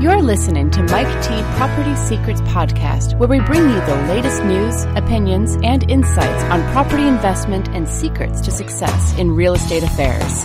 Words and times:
You're 0.00 0.22
listening 0.22 0.70
to 0.70 0.82
Mike 0.84 1.08
T 1.24 1.30
Property 1.56 1.96
Secrets 1.96 2.40
Podcast, 2.42 3.18
where 3.18 3.28
we 3.28 3.40
bring 3.40 3.62
you 3.68 3.80
the 3.80 3.96
latest 4.06 4.44
news, 4.44 4.84
opinions, 4.96 5.58
and 5.64 5.90
insights 5.90 6.44
on 6.44 6.62
property 6.70 7.08
investment 7.08 7.68
and 7.70 7.88
secrets 7.88 8.40
to 8.42 8.52
success 8.52 9.18
in 9.18 9.32
real 9.32 9.54
estate 9.54 9.82
affairs. 9.82 10.44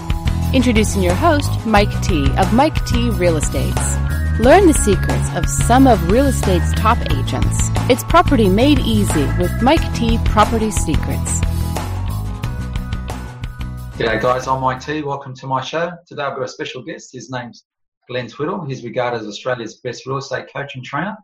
Introducing 0.56 1.04
your 1.04 1.14
host, 1.14 1.52
Mike 1.68 1.92
T 2.02 2.26
of 2.38 2.52
Mike 2.52 2.84
T 2.88 3.12
Real 3.12 3.38
Estates. 3.38 3.96
Learn 4.40 4.66
the 4.66 4.74
secrets 4.74 5.36
of 5.36 5.48
some 5.48 5.86
of 5.86 6.10
real 6.10 6.26
estate's 6.26 6.74
top 6.74 6.98
agents. 7.12 7.70
It's 7.92 8.04
property 8.06 8.50
made 8.50 8.80
easy 8.80 9.28
with 9.38 9.52
Mike 9.62 9.94
T 9.94 10.18
Property 10.26 10.72
Secrets. 10.72 11.42
G'day 14.00 14.20
guys, 14.20 14.48
I'm 14.48 14.62
Mike 14.62 14.84
T. 14.84 15.04
Welcome 15.04 15.36
to 15.36 15.46
my 15.46 15.62
show. 15.62 15.92
Today 16.08 16.24
I've 16.24 16.36
got 16.36 16.42
a 16.42 16.48
special 16.48 16.82
guest. 16.82 17.12
His 17.14 17.30
name's 17.30 17.64
Glenn 18.08 18.28
Twiddle. 18.28 18.66
He's 18.66 18.84
regarded 18.84 19.22
as 19.22 19.28
Australia's 19.28 19.76
best 19.76 20.06
real 20.06 20.18
estate 20.18 20.52
coach 20.54 20.76
and 20.76 20.84
trainer. 20.84 21.18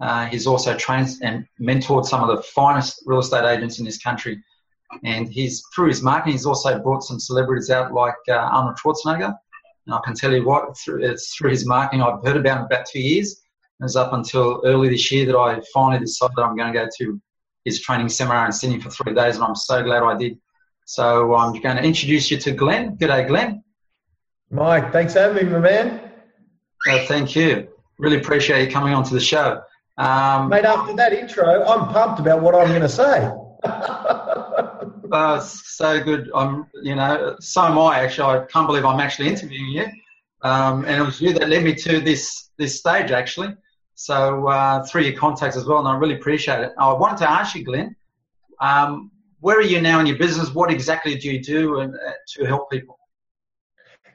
Uh, 0.00 0.26
he's 0.26 0.46
also 0.46 0.76
trained 0.76 1.08
and 1.22 1.44
mentored 1.60 2.06
some 2.06 2.22
of 2.22 2.36
the 2.36 2.42
finest 2.42 3.02
real 3.06 3.18
estate 3.18 3.44
agents 3.44 3.78
in 3.78 3.84
this 3.84 3.98
country. 3.98 4.42
And 5.04 5.28
he's 5.28 5.62
through 5.74 5.88
his 5.88 6.02
marketing, 6.02 6.32
he's 6.32 6.46
also 6.46 6.78
brought 6.78 7.02
some 7.02 7.20
celebrities 7.20 7.70
out 7.70 7.92
like 7.92 8.14
uh, 8.28 8.34
Arnold 8.34 8.78
Schwarzenegger. 8.78 9.34
And 9.86 9.94
I 9.94 10.00
can 10.04 10.14
tell 10.14 10.32
you 10.32 10.44
what, 10.44 10.76
through, 10.78 11.04
it's 11.04 11.34
through 11.34 11.50
his 11.50 11.66
marketing 11.66 12.02
I've 12.02 12.24
heard 12.24 12.36
about 12.36 12.58
him 12.58 12.64
about 12.66 12.86
two 12.86 13.00
years. 13.00 13.32
It 13.80 13.84
was 13.84 13.96
up 13.96 14.12
until 14.12 14.60
early 14.64 14.88
this 14.88 15.10
year 15.10 15.26
that 15.26 15.36
I 15.36 15.60
finally 15.72 16.00
decided 16.00 16.38
I'm 16.38 16.56
going 16.56 16.72
to 16.72 16.78
go 16.78 16.88
to 16.98 17.20
his 17.64 17.80
training 17.80 18.08
seminar 18.08 18.46
in 18.46 18.52
Sydney 18.52 18.80
for 18.80 18.90
three 18.90 19.14
days, 19.14 19.36
and 19.36 19.44
I'm 19.44 19.54
so 19.54 19.82
glad 19.82 20.02
I 20.02 20.16
did. 20.16 20.38
So 20.86 21.34
I'm 21.34 21.52
going 21.52 21.76
to 21.76 21.82
introduce 21.82 22.30
you 22.30 22.38
to 22.38 22.52
Glenn. 22.52 22.96
G'day, 22.96 23.26
Glenn. 23.26 23.62
Mike, 24.50 24.90
thanks 24.90 25.12
for 25.12 25.20
having 25.20 25.46
me, 25.46 25.52
my 25.52 25.58
man. 25.58 26.07
Uh, 26.88 27.06
thank 27.06 27.36
you. 27.36 27.68
Really 27.98 28.16
appreciate 28.16 28.64
you 28.64 28.72
coming 28.72 28.94
onto 28.94 29.14
the 29.14 29.20
show. 29.20 29.62
Um, 29.98 30.48
Mate, 30.48 30.64
after 30.64 30.94
that 30.94 31.12
intro, 31.12 31.64
I'm 31.64 31.92
pumped 31.92 32.20
about 32.20 32.40
what 32.40 32.54
I'm 32.54 32.68
going 32.68 32.82
to 32.82 32.88
say. 32.88 33.30
uh, 35.12 35.40
so 35.40 36.02
good. 36.02 36.30
I'm, 36.34 36.66
you 36.82 36.94
know, 36.94 37.36
so 37.40 37.62
am 37.62 37.78
I. 37.78 38.00
Actually, 38.00 38.38
I 38.38 38.44
can't 38.46 38.66
believe 38.66 38.84
I'm 38.84 39.00
actually 39.00 39.28
interviewing 39.28 39.70
you. 39.70 39.86
Um, 40.42 40.84
and 40.84 41.02
it 41.02 41.04
was 41.04 41.20
you 41.20 41.32
that 41.34 41.48
led 41.48 41.64
me 41.64 41.74
to 41.74 42.00
this 42.00 42.50
this 42.58 42.78
stage, 42.78 43.10
actually. 43.10 43.54
So 43.96 44.46
uh, 44.46 44.84
through 44.86 45.02
your 45.02 45.18
contacts 45.18 45.56
as 45.56 45.64
well, 45.66 45.80
and 45.80 45.88
I 45.88 45.96
really 45.96 46.14
appreciate 46.14 46.60
it. 46.60 46.72
I 46.78 46.92
wanted 46.92 47.18
to 47.18 47.30
ask 47.30 47.56
you, 47.56 47.64
Glenn, 47.64 47.96
um, 48.60 49.10
where 49.40 49.58
are 49.58 49.62
you 49.62 49.80
now 49.80 49.98
in 49.98 50.06
your 50.06 50.16
business? 50.16 50.54
What 50.54 50.70
exactly 50.70 51.16
do 51.16 51.28
you 51.28 51.42
do 51.42 51.80
and, 51.80 51.94
uh, 51.94 52.12
to 52.34 52.44
help 52.44 52.70
people? 52.70 52.97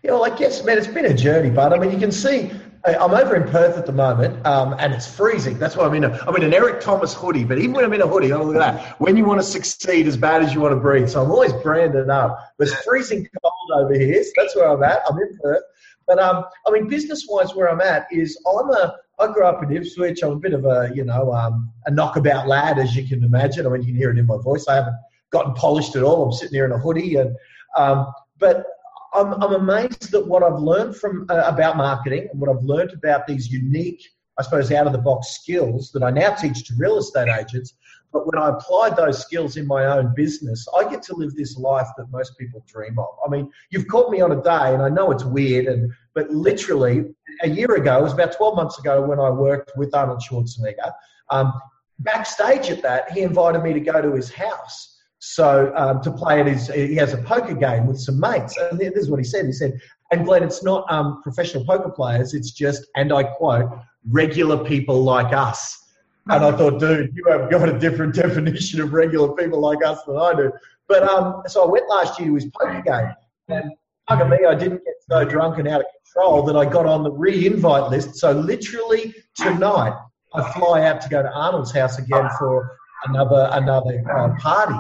Yeah, 0.04 0.12
well, 0.12 0.26
I 0.26 0.36
guess, 0.36 0.66
man, 0.66 0.78
it's 0.78 0.86
been 0.86 1.06
a 1.06 1.14
journey, 1.14 1.50
but 1.50 1.72
I 1.72 1.80
mean, 1.80 1.90
you 1.90 1.98
can 1.98 2.12
see 2.12 2.52
I'm 2.86 3.12
over 3.12 3.38
in 3.38 3.48
Perth 3.50 3.78
at 3.78 3.86
the 3.86 3.94
moment, 3.94 4.46
um, 4.46 4.76
and 4.78 4.94
it's 4.94 5.08
freezing. 5.08 5.58
That's 5.58 5.78
why 5.78 5.86
I'm 5.86 5.94
in 5.94 6.04
a 6.04 6.10
I'm 6.28 6.36
in 6.36 6.44
an 6.44 6.54
Eric 6.54 6.82
Thomas 6.82 7.14
hoodie. 7.14 7.46
But 7.46 7.58
even 7.58 7.72
when 7.72 7.86
I'm 7.86 7.94
in 7.94 8.02
a 8.02 8.08
hoodie, 8.08 8.34
oh 8.34 8.44
look 8.44 8.58
at 8.58 8.60
that. 8.60 9.00
When 9.00 9.16
you 9.16 9.24
want 9.24 9.40
to 9.40 9.48
succeed 9.48 10.06
as 10.06 10.18
bad 10.18 10.44
as 10.44 10.54
you 10.54 10.60
want 10.60 10.74
to 10.74 10.80
breathe, 10.82 11.08
so 11.08 11.24
I'm 11.24 11.32
always 11.32 11.54
branded 11.54 12.10
up. 12.10 12.38
But 12.58 12.68
it's 12.68 12.76
freezing 12.84 13.26
cold 13.42 13.86
over 13.86 13.94
here. 13.94 14.22
So 14.22 14.32
that's 14.36 14.56
where 14.58 14.68
I'm 14.70 14.84
at. 14.84 15.00
I'm 15.10 15.18
in 15.18 15.40
Perth. 15.42 15.64
But 16.06 16.20
um, 16.20 16.44
I 16.68 16.72
mean, 16.72 16.90
business-wise, 16.90 17.56
where 17.56 17.70
I'm 17.70 17.80
at 17.80 18.08
is 18.12 18.38
I'm 18.46 18.70
a 18.72 18.98
I 19.20 19.32
grew 19.32 19.46
up 19.46 19.64
in 19.64 19.72
Ipswich. 19.72 20.22
I'm 20.22 20.32
a 20.32 20.36
bit 20.36 20.52
of 20.52 20.66
a 20.66 20.92
you 20.94 21.06
know 21.06 21.32
um, 21.32 21.72
a 21.86 21.92
knockabout 21.92 22.50
lad, 22.50 22.80
as 22.80 22.98
you 22.98 23.08
can 23.08 23.24
imagine. 23.24 23.66
I 23.66 23.70
mean, 23.70 23.84
you 23.84 23.88
can 23.88 23.96
hear 23.96 24.12
it 24.12 24.18
in 24.18 24.26
my 24.26 24.38
voice. 24.38 24.68
I 24.68 24.76
haven't 24.76 24.98
gotten 25.32 25.54
polished 25.54 25.96
at 25.96 26.04
all. 26.04 26.26
I'm 26.26 26.34
sitting 26.34 26.54
here 26.54 26.66
in 26.66 26.74
a 26.74 26.78
hoodie, 26.78 27.16
and 27.16 27.34
um, 27.78 28.12
but 28.40 28.66
I'm, 29.14 29.34
I'm 29.34 29.54
amazed 29.54 30.14
at 30.14 30.26
what 30.26 30.44
I've 30.44 30.60
learned 30.60 30.96
from 30.96 31.26
uh, 31.30 31.44
about 31.46 31.78
marketing 31.78 32.28
and 32.32 32.40
what 32.42 32.50
I've 32.50 32.64
learned 32.64 32.94
about 32.94 33.28
these 33.28 33.52
unique, 33.52 34.04
I 34.40 34.44
suppose, 34.44 34.72
out 34.72 34.88
of 34.88 34.94
the 34.94 35.00
box 35.00 35.30
skills 35.30 35.92
that 35.92 36.04
I 36.04 36.10
now 36.10 36.34
teach 36.34 36.66
to 36.68 36.74
real 36.78 36.98
estate 36.98 37.30
agents. 37.30 37.74
But 38.12 38.28
when 38.28 38.42
I 38.42 38.50
applied 38.50 38.96
those 38.96 39.20
skills 39.20 39.58
in 39.58 39.66
my 39.66 39.86
own 39.86 40.14
business, 40.16 40.68
I 40.78 40.88
get 40.88 41.02
to 41.04 41.16
live 41.16 41.36
this 41.36 41.58
life 41.58 41.88
that 41.98 42.12
most 42.12 42.38
people 42.38 42.64
dream 42.68 43.00
of. 43.00 43.08
I 43.26 43.30
mean, 43.30 43.52
you've 43.72 43.88
caught 43.88 44.12
me 44.12 44.22
on 44.22 44.32
a 44.32 44.42
day, 44.42 44.74
and 44.74 44.84
I 44.84 44.90
know 44.90 45.12
it's 45.12 45.24
weird, 45.24 45.66
and 45.66 45.92
but 46.14 46.30
literally 46.30 47.06
a 47.42 47.50
year 47.50 47.74
ago, 47.76 48.00
it 48.00 48.04
was 48.04 48.14
about 48.14 48.34
12 48.38 48.56
months 48.56 48.78
ago 48.78 49.02
when 49.02 49.20
I 49.20 49.32
worked 49.32 49.72
with 49.76 49.96
Arnold 49.96 50.22
Schwarzenegger. 50.22 50.92
Um, 51.32 51.54
backstage 52.00 52.70
at 52.70 52.84
that, 52.84 53.12
he 53.12 53.22
invited 53.22 53.64
me 53.64 53.74
to 53.74 53.80
go 53.80 54.00
to 54.00 54.14
his 54.14 54.32
house 54.32 54.93
so 55.26 55.72
um, 55.78 56.02
to 56.02 56.12
play 56.12 56.42
at 56.42 56.48
his, 56.48 56.68
he 56.68 56.96
has 56.96 57.14
a 57.14 57.18
poker 57.18 57.54
game 57.54 57.88
with 57.88 57.98
some 57.98 58.20
mates. 58.20 58.58
And 58.58 58.78
this 58.78 58.92
is 58.96 59.10
what 59.10 59.22
he 59.22 59.24
said. 59.24 59.46
He 59.46 59.54
said, 59.54 59.80
and 60.12 60.26
Glenn, 60.26 60.44
it's 60.44 60.64
not 60.64 60.86
um, 60.92 61.24
professional 61.24 61.64
poker 61.64 61.90
players. 61.90 62.34
It's 62.34 62.52
just, 62.52 62.88
and 62.98 63.14
I 63.14 63.24
quote, 63.24 63.72
regular 64.10 64.62
people 64.66 65.02
like 65.02 65.34
us. 65.34 65.82
And 66.28 66.44
I 66.44 66.52
thought, 66.52 66.78
dude, 66.78 67.16
you 67.16 67.24
have 67.30 67.50
got 67.50 67.70
a 67.70 67.80
different 67.80 68.14
definition 68.24 68.82
of 68.82 68.92
regular 68.92 69.34
people 69.34 69.62
like 69.62 69.82
us 69.86 70.04
than 70.04 70.18
I 70.18 70.34
do. 70.34 70.52
But 70.90 71.04
um, 71.04 71.42
so 71.48 71.64
I 71.64 71.72
went 71.72 71.88
last 71.88 72.20
year 72.20 72.28
to 72.28 72.36
his 72.36 72.46
poker 72.48 72.82
game, 72.82 73.14
and 73.48 73.72
bugger 74.10 74.30
me, 74.30 74.46
I 74.46 74.56
didn't 74.56 74.84
get 74.84 74.96
so 75.10 75.24
drunk 75.24 75.58
and 75.58 75.70
out 75.70 75.80
of 75.80 75.88
control 76.04 76.44
that 76.44 76.58
I 76.58 76.66
got 76.66 76.86
on 76.86 77.02
the 77.02 77.12
re-invite 77.12 77.90
list. 77.90 78.16
So 78.16 78.34
literally 78.34 79.16
tonight, 79.38 79.98
I 80.34 80.52
fly 80.52 80.84
out 80.84 81.00
to 81.00 81.08
go 81.08 81.24
to 81.24 81.32
Arnold's 81.32 81.72
house 81.72 81.98
again 81.98 82.28
for 82.38 82.76
another 83.06 83.48
another 83.54 84.04
uh, 84.12 84.36
party. 84.38 84.76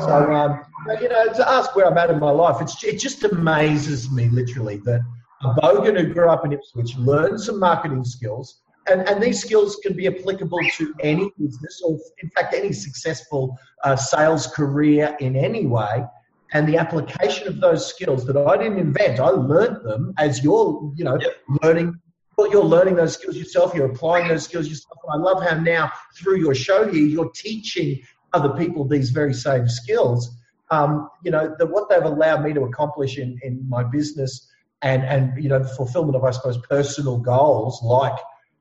So, 0.00 0.32
um, 0.32 0.60
you 1.00 1.08
know, 1.08 1.32
to 1.32 1.48
ask 1.48 1.74
where 1.76 1.86
I'm 1.86 1.98
at 1.98 2.10
in 2.10 2.18
my 2.18 2.30
life, 2.30 2.60
it's, 2.60 2.82
it 2.82 2.98
just 2.98 3.24
amazes 3.24 4.10
me 4.10 4.28
literally 4.28 4.76
that 4.78 5.00
a 5.42 5.54
bogan 5.54 5.98
who 5.98 6.12
grew 6.12 6.28
up 6.28 6.44
in 6.44 6.52
Ipswich 6.52 6.96
learned 6.96 7.40
some 7.40 7.58
marketing 7.58 8.04
skills, 8.04 8.62
and, 8.88 9.08
and 9.08 9.22
these 9.22 9.40
skills 9.40 9.76
can 9.82 9.94
be 9.94 10.06
applicable 10.06 10.58
to 10.76 10.94
any 11.00 11.30
business 11.38 11.82
or, 11.84 11.98
in 12.22 12.30
fact, 12.30 12.54
any 12.54 12.72
successful 12.72 13.56
uh, 13.84 13.94
sales 13.96 14.46
career 14.48 15.16
in 15.20 15.36
any 15.36 15.66
way. 15.66 16.04
And 16.52 16.68
the 16.68 16.76
application 16.76 17.48
of 17.48 17.60
those 17.60 17.86
skills 17.86 18.26
that 18.26 18.36
I 18.36 18.56
didn't 18.56 18.78
invent, 18.78 19.20
I 19.20 19.28
learned 19.28 19.84
them 19.84 20.12
as 20.18 20.42
you're, 20.44 20.92
you 20.96 21.04
know, 21.04 21.18
yep. 21.20 21.36
learning 21.62 21.94
but 22.36 22.50
you're 22.50 22.64
learning 22.64 22.96
those 22.96 23.14
skills 23.14 23.36
yourself, 23.36 23.74
you're 23.74 23.90
applying 23.90 24.26
those 24.26 24.44
skills 24.44 24.66
yourself. 24.66 24.98
And 25.04 25.22
I 25.22 25.30
love 25.30 25.42
how 25.42 25.58
now 25.58 25.92
through 26.16 26.38
your 26.38 26.54
show 26.54 26.88
here, 26.90 27.06
you're 27.06 27.30
teaching 27.34 28.00
other 28.32 28.50
people 28.50 28.86
these 28.86 29.10
very 29.10 29.34
same 29.34 29.68
skills. 29.68 30.36
Um, 30.70 31.10
you 31.22 31.30
know, 31.30 31.54
the, 31.58 31.66
what 31.66 31.88
they've 31.88 32.02
allowed 32.02 32.42
me 32.42 32.52
to 32.54 32.62
accomplish 32.62 33.18
in, 33.18 33.38
in 33.42 33.68
my 33.68 33.82
business 33.82 34.48
and, 34.80 35.04
and, 35.04 35.42
you 35.42 35.48
know, 35.48 35.58
the 35.58 35.68
fulfillment 35.68 36.16
of, 36.16 36.24
I 36.24 36.30
suppose, 36.30 36.58
personal 36.58 37.18
goals 37.18 37.82
like, 37.82 38.18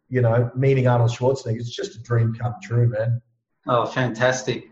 you 0.09 0.21
know, 0.21 0.51
meeting 0.55 0.87
Arnold 0.87 1.11
Schwarzenegger, 1.11 1.55
it's 1.57 1.73
just 1.73 1.95
a 1.95 1.99
dream 1.99 2.35
come 2.35 2.55
true, 2.61 2.89
man. 2.89 3.21
Oh, 3.65 3.85
fantastic. 3.85 4.65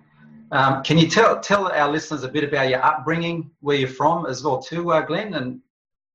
Um, 0.52 0.84
can 0.84 0.98
you 0.98 1.08
tell, 1.08 1.40
tell 1.40 1.72
our 1.72 1.90
listeners 1.90 2.24
a 2.24 2.28
bit 2.28 2.44
about 2.44 2.70
your 2.70 2.84
upbringing, 2.84 3.52
where 3.62 3.78
you're 3.78 3.88
from 3.88 4.26
as 4.26 4.44
well 4.44 4.62
too, 4.62 4.92
uh, 4.92 5.02
Glenn, 5.02 5.34
and, 5.36 5.62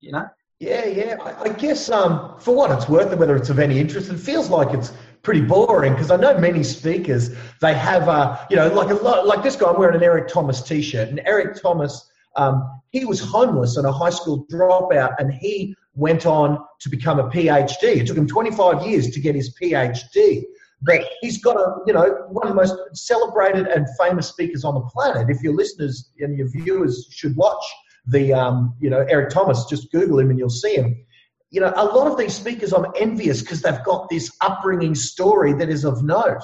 you 0.00 0.12
know? 0.12 0.28
Yeah, 0.60 0.84
yeah. 0.84 1.16
I, 1.22 1.44
I 1.44 1.48
guess 1.48 1.88
um, 1.88 2.38
for 2.38 2.54
what 2.54 2.70
it's 2.70 2.88
worth, 2.88 3.10
and 3.10 3.18
whether 3.18 3.36
it's 3.36 3.48
of 3.48 3.58
any 3.58 3.78
interest, 3.78 4.10
it 4.10 4.18
feels 4.18 4.50
like 4.50 4.74
it's 4.74 4.92
pretty 5.24 5.40
boring 5.40 5.94
because 5.94 6.10
I 6.10 6.16
know 6.16 6.38
many 6.38 6.62
speakers 6.62 7.30
they 7.60 7.74
have 7.74 8.08
uh, 8.08 8.38
you 8.50 8.56
know 8.56 8.68
like 8.68 8.90
a 8.90 8.94
lot 8.94 9.26
like 9.26 9.42
this 9.42 9.56
guy 9.56 9.70
I'm 9.70 9.78
wearing 9.78 9.96
an 9.96 10.02
Eric 10.02 10.28
Thomas 10.28 10.62
t-shirt 10.62 11.08
and 11.08 11.20
Eric 11.24 11.60
Thomas 11.60 12.10
um, 12.36 12.80
he 12.90 13.04
was 13.04 13.20
homeless 13.20 13.76
and 13.76 13.86
a 13.86 13.92
high 13.92 14.10
school 14.10 14.46
dropout 14.52 15.14
and 15.18 15.32
he 15.32 15.74
went 15.94 16.26
on 16.26 16.58
to 16.80 16.88
become 16.88 17.18
a 17.18 17.28
PhD. 17.28 17.82
It 17.82 18.06
took 18.06 18.16
him 18.16 18.26
25 18.26 18.86
years 18.86 19.10
to 19.10 19.20
get 19.20 19.34
his 19.34 19.56
PhD. 19.60 20.42
But 20.82 21.02
he's 21.20 21.42
got 21.42 21.56
a, 21.56 21.76
you 21.86 21.92
know, 21.92 22.26
one 22.28 22.46
of 22.46 22.54
the 22.54 22.54
most 22.54 22.74
celebrated 22.92 23.68
and 23.68 23.86
famous 23.98 24.28
speakers 24.28 24.64
on 24.64 24.74
the 24.74 24.80
planet. 24.80 25.30
If 25.30 25.42
your 25.42 25.54
listeners 25.54 26.10
and 26.18 26.36
your 26.36 26.48
viewers 26.48 27.06
should 27.10 27.36
watch 27.36 27.64
the, 28.06 28.34
um, 28.34 28.74
you 28.80 28.90
know, 28.90 29.06
Eric 29.08 29.30
Thomas, 29.30 29.64
just 29.64 29.90
Google 29.92 30.18
him 30.18 30.30
and 30.30 30.38
you'll 30.38 30.50
see 30.50 30.74
him 30.74 30.96
you 31.54 31.60
know, 31.60 31.72
a 31.76 31.84
lot 31.84 32.10
of 32.10 32.18
these 32.18 32.34
speakers 32.34 32.72
I'm 32.72 32.86
envious 32.96 33.40
because 33.40 33.62
they've 33.62 33.82
got 33.84 34.08
this 34.08 34.28
upbringing 34.40 34.96
story 34.96 35.52
that 35.54 35.68
is 35.68 35.84
of 35.84 36.02
note. 36.02 36.42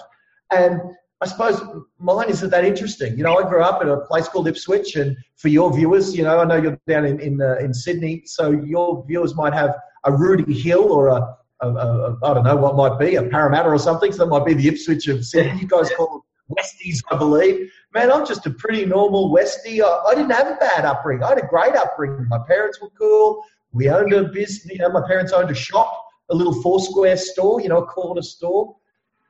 And 0.53 0.81
I 1.21 1.27
suppose 1.27 1.61
mine 1.99 2.31
isn't 2.31 2.51
that 2.51 2.65
interesting. 2.65 3.19
You 3.19 3.25
know, 3.25 3.37
I 3.37 3.49
grew 3.49 3.61
up 3.61 3.83
in 3.83 3.89
a 3.89 4.01
place 4.03 4.29
called 4.29 4.47
Ipswich, 4.47 4.95
and 4.95 5.17
for 5.37 5.49
your 5.49 5.75
viewers, 5.75 6.17
you 6.17 6.23
know, 6.23 6.39
I 6.39 6.45
know 6.45 6.55
you're 6.55 6.79
down 6.87 7.05
in 7.07 7.19
in, 7.21 7.43
uh, 7.43 7.57
in 7.57 7.75
Sydney, 7.75 8.23
so 8.25 8.53
your 8.53 9.05
viewers 9.09 9.35
might 9.35 9.53
have 9.53 9.75
a 10.05 10.13
Rooty 10.13 10.55
Hill 10.55 10.93
or 10.93 11.09
a, 11.09 11.37
a, 11.61 11.69
a 11.69 12.19
I 12.23 12.35
don't 12.35 12.45
know 12.45 12.57
what 12.57 12.77
might 12.77 12.97
be 13.05 13.17
a 13.17 13.25
Parramatta 13.25 13.69
or 13.69 13.79
something. 13.79 14.13
So 14.13 14.19
that 14.19 14.31
might 14.31 14.47
be 14.47 14.55
the 14.55 14.69
Ipswich 14.69 15.09
of 15.09 15.27
Sydney. 15.27 15.61
You 15.61 15.67
guys 15.67 15.91
call 15.97 16.23
it 16.23 16.57
Westies, 16.57 17.03
I 17.11 17.17
believe. 17.17 17.71
Man, 17.93 18.13
I'm 18.13 18.25
just 18.25 18.47
a 18.47 18.51
pretty 18.51 18.87
normal 18.87 19.35
Westie. 19.35 19.83
I, 19.83 20.11
I 20.11 20.15
didn't 20.15 20.31
have 20.31 20.47
a 20.47 20.57
bad 20.57 20.85
upbringing. 20.85 21.25
I 21.25 21.31
had 21.31 21.39
a 21.39 21.47
great 21.47 21.75
upbringing. 21.75 22.29
My 22.29 22.39
parents 22.47 22.81
were 22.81 22.91
cool. 22.97 23.43
We 23.73 23.89
owned 23.89 24.13
a 24.13 24.25
business, 24.25 24.73
you 24.73 24.79
know, 24.79 24.91
my 24.91 25.07
parents 25.07 25.33
owned 25.33 25.51
a 25.51 25.55
shop, 25.55 26.07
a 26.31 26.35
little 26.35 26.61
four 26.63 26.81
square 26.81 27.17
store, 27.17 27.61
you 27.61 27.69
know, 27.69 27.79
a 27.79 27.87
corner 27.87 28.23
store. 28.23 28.77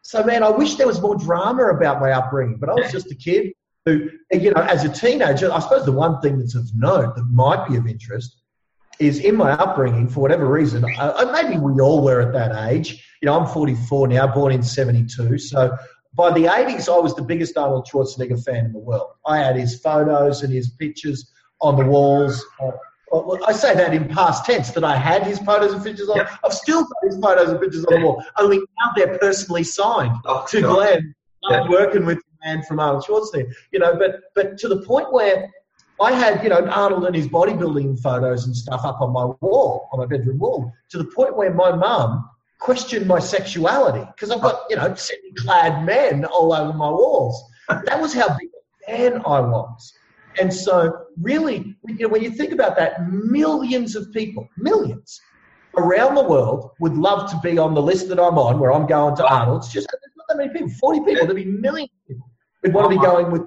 So, 0.03 0.25
man, 0.25 0.43
I 0.43 0.51
wish 0.51 0.77
there 0.77 0.87
was 0.87 1.01
more 1.01 1.17
drama 1.17 1.67
about 1.67 2.01
my 2.01 2.13
upbringing, 2.13 2.57
but 2.57 2.69
I 2.69 2.75
was 2.75 2.91
just 2.91 3.11
a 3.11 3.15
kid 3.15 3.53
who, 3.85 4.11
you 4.33 4.51
know, 4.53 4.63
as 4.63 4.85
a 4.85 4.89
teenager, 4.89 5.53
I 5.53 5.59
suppose 5.61 5.85
the 5.85 5.93
one 5.93 6.21
thing 6.21 6.39
that's 6.39 6.55
of 6.55 6.71
note 6.75 7.17
that 7.17 7.25
might 7.25 7.69
be 7.69 7.77
of 7.77 7.87
interest 7.87 8.41
is 8.99 9.21
in 9.21 9.35
my 9.35 9.53
upbringing, 9.53 10.09
for 10.09 10.21
whatever 10.21 10.47
reason, 10.47 10.85
uh, 10.99 11.31
maybe 11.33 11.59
we 11.59 11.81
all 11.81 12.05
were 12.05 12.21
at 12.21 12.33
that 12.35 12.71
age. 12.71 13.03
You 13.23 13.27
know, 13.27 13.41
I'm 13.41 13.47
44 13.47 14.09
now, 14.09 14.27
born 14.27 14.53
in 14.53 14.63
72. 14.63 15.39
So 15.39 15.77
by 16.15 16.33
the 16.33 16.45
80s, 16.45 16.93
I 16.93 16.99
was 16.99 17.15
the 17.15 17.23
biggest 17.23 17.57
Arnold 17.57 17.89
Schwarzenegger 17.91 18.43
fan 18.45 18.67
in 18.67 18.73
the 18.73 18.79
world. 18.79 19.13
I 19.27 19.39
had 19.39 19.57
his 19.57 19.81
photos 19.81 20.43
and 20.43 20.53
his 20.53 20.71
pictures 20.71 21.31
on 21.61 21.77
the 21.77 21.85
walls. 21.85 22.45
Well, 23.11 23.41
I 23.47 23.53
say 23.53 23.75
that 23.75 23.93
in 23.93 24.09
past 24.09 24.45
tense 24.45 24.71
that 24.71 24.85
I 24.85 24.97
had 24.97 25.27
his 25.27 25.39
photos 25.41 25.73
and 25.73 25.83
pictures 25.83 26.09
on. 26.09 26.19
Yep. 26.19 26.31
I've 26.45 26.53
still 26.53 26.83
got 26.83 26.97
his 27.03 27.19
photos 27.19 27.49
and 27.51 27.61
pictures 27.61 27.85
on 27.87 28.01
the 28.01 28.07
wall. 28.07 28.25
Only 28.39 28.59
now 28.59 28.93
they're 28.95 29.19
personally 29.19 29.65
signed 29.65 30.17
oh, 30.27 30.47
to 30.49 30.61
God. 30.61 30.75
Glenn. 30.75 31.15
I'm 31.45 31.71
working 31.71 32.05
with 32.05 32.19
the 32.19 32.47
man 32.47 32.63
from 32.63 32.79
Arnold 32.79 33.05
Schwarzenegger. 33.05 33.53
You 33.73 33.81
know, 33.81 33.97
but 33.97 34.21
but 34.35 34.59
to 34.59 34.69
the 34.69 34.83
point 34.83 35.13
where 35.13 35.51
I 36.01 36.13
had, 36.13 36.43
you 36.43 36.49
know, 36.49 36.67
Arnold 36.67 37.05
and 37.05 37.15
his 37.15 37.29
bodybuilding 37.29 38.01
photos 38.01 38.47
and 38.47 38.57
stuff 38.57 38.85
up 38.85 39.01
on 39.01 39.13
my 39.13 39.27
wall, 39.41 39.89
on 39.93 39.99
my 39.99 40.07
bedroom 40.07 40.39
wall, 40.39 40.73
to 40.91 40.99
the 40.99 41.05
point 41.05 41.37
where 41.37 41.53
my 41.53 41.73
mum 41.73 42.29
questioned 42.59 43.07
my 43.07 43.19
sexuality 43.19 44.07
because 44.15 44.31
I've 44.31 44.41
got, 44.41 44.63
you 44.71 44.77
know, 44.77 44.95
semi-clad 44.95 45.85
men 45.85 46.25
all 46.27 46.53
over 46.53 46.73
my 46.73 46.89
walls. 46.89 47.43
That 47.85 48.01
was 48.01 48.13
how 48.13 48.37
big 48.37 48.49
a 48.89 48.93
fan 48.93 49.23
I 49.25 49.39
was. 49.39 49.93
And 50.39 50.53
so, 50.53 51.07
really, 51.21 51.77
you 51.87 51.95
know, 51.99 52.09
when 52.09 52.23
you 52.23 52.31
think 52.31 52.53
about 52.53 52.77
that, 52.77 53.11
millions 53.11 53.97
of 53.97 54.13
people, 54.13 54.49
millions 54.57 55.21
around 55.77 56.15
the 56.15 56.23
world 56.23 56.71
would 56.81 56.95
love 56.95 57.31
to 57.31 57.39
be 57.43 57.59
on 57.59 57.75
the 57.75 57.83
list 57.83 58.09
that 58.09 58.19
I'm 58.19 58.39
on, 58.39 58.59
where 58.59 58.73
I'm 58.73 58.87
going 58.87 59.17
to 59.17 59.27
Arnold's. 59.27 59.73
Just 59.73 59.89
there's 59.91 60.13
not 60.17 60.27
that 60.29 60.37
many 60.37 60.53
people, 60.53 60.69
40 60.81 61.01
people, 61.01 61.27
there'd 61.27 61.37
be 61.37 61.45
millions 61.45 61.91
of 62.03 62.09
people 62.09 62.31
who'd 62.63 62.75
want 62.75 62.91
to 62.93 62.99
be 62.99 63.05
going 63.05 63.31
with 63.31 63.43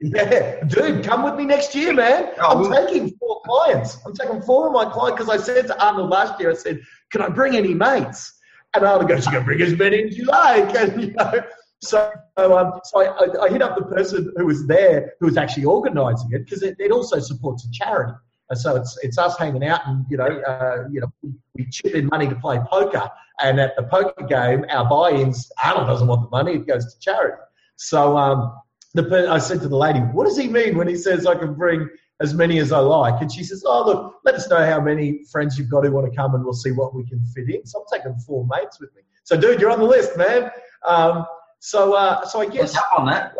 yeah, 0.00 0.62
dude, 0.64 1.04
come 1.04 1.22
with 1.22 1.36
me 1.36 1.46
next 1.46 1.74
year, 1.74 1.94
man. 1.94 2.30
I'm 2.38 2.70
taking 2.70 3.16
four 3.16 3.40
clients. 3.46 3.96
I'm 4.04 4.14
taking 4.14 4.42
four 4.42 4.66
of 4.66 4.74
my 4.74 4.84
clients 4.92 5.18
because 5.18 5.40
I 5.40 5.42
said 5.42 5.66
to 5.68 5.84
Arnold 5.84 6.10
last 6.10 6.38
year, 6.38 6.50
I 6.50 6.54
said, 6.54 6.80
"Can 7.10 7.22
I 7.22 7.30
bring 7.30 7.56
any 7.56 7.72
mates?" 7.72 8.38
And 8.74 8.84
Arnold 8.84 9.08
goes, 9.08 9.24
"You 9.24 9.32
can 9.32 9.44
bring 9.44 9.62
as 9.62 9.74
many 9.74 10.04
as 10.04 10.18
you 10.18 10.24
like." 10.24 10.76
And 10.76 11.00
you 11.00 11.12
know, 11.12 11.42
so 11.82 12.12
um, 12.36 12.80
so 12.84 13.00
I, 13.00 13.44
I, 13.44 13.48
hit 13.50 13.60
up 13.60 13.76
the 13.76 13.84
person 13.84 14.32
who 14.36 14.46
was 14.46 14.66
there, 14.66 15.12
who 15.20 15.26
was 15.26 15.36
actually 15.36 15.64
organising 15.64 16.30
it, 16.32 16.44
because 16.44 16.62
it, 16.62 16.76
it, 16.78 16.90
also 16.90 17.18
supports 17.18 17.66
a 17.66 17.70
charity. 17.70 18.14
And 18.48 18.58
so 18.58 18.76
it's 18.76 18.98
it's 19.02 19.18
us 19.18 19.36
hanging 19.38 19.64
out, 19.64 19.80
and 19.86 20.04
you 20.08 20.16
know, 20.16 20.24
uh, 20.24 20.88
you 20.90 21.00
know, 21.00 21.12
we, 21.54 21.66
chip 21.70 21.94
in 21.94 22.06
money 22.06 22.28
to 22.28 22.36
play 22.36 22.58
poker, 22.70 23.10
and 23.40 23.60
at 23.60 23.76
the 23.76 23.82
poker 23.82 24.24
game, 24.24 24.64
our 24.70 24.88
buy-ins, 24.88 25.50
Arnold 25.62 25.88
doesn't 25.88 26.06
want 26.06 26.22
the 26.22 26.30
money; 26.30 26.54
it 26.54 26.66
goes 26.66 26.94
to 26.94 27.00
charity. 27.00 27.42
So 27.76 28.16
um, 28.16 28.58
the 28.94 29.28
I 29.28 29.38
said 29.38 29.60
to 29.62 29.68
the 29.68 29.76
lady, 29.76 29.98
"What 29.98 30.24
does 30.24 30.36
he 30.36 30.48
mean 30.48 30.78
when 30.78 30.88
he 30.88 30.96
says 30.96 31.26
I 31.26 31.34
can 31.34 31.54
bring 31.54 31.88
as 32.20 32.32
many 32.34 32.58
as 32.58 32.72
I 32.72 32.78
like?" 32.78 33.20
And 33.20 33.30
she 33.30 33.44
says, 33.44 33.64
"Oh, 33.66 33.84
look, 33.84 34.14
let 34.24 34.34
us 34.34 34.48
know 34.48 34.64
how 34.64 34.80
many 34.80 35.24
friends 35.30 35.58
you've 35.58 35.70
got 35.70 35.84
who 35.84 35.92
want 35.92 36.10
to 36.10 36.16
come, 36.16 36.34
and 36.34 36.42
we'll 36.44 36.54
see 36.54 36.72
what 36.72 36.94
we 36.94 37.04
can 37.04 37.24
fit 37.26 37.50
in." 37.50 37.66
So 37.66 37.80
I'm 37.80 37.98
taking 37.98 38.16
four 38.20 38.46
mates 38.46 38.80
with 38.80 38.94
me. 38.94 39.02
So, 39.24 39.36
dude, 39.36 39.60
you're 39.60 39.72
on 39.72 39.80
the 39.80 39.86
list, 39.86 40.16
man. 40.16 40.50
Um, 40.86 41.26
so, 41.66 41.94
uh, 41.94 42.24
so 42.24 42.40
I 42.40 42.46
guess 42.46 42.76
up 42.76 42.90
on 42.96 43.06
that. 43.06 43.34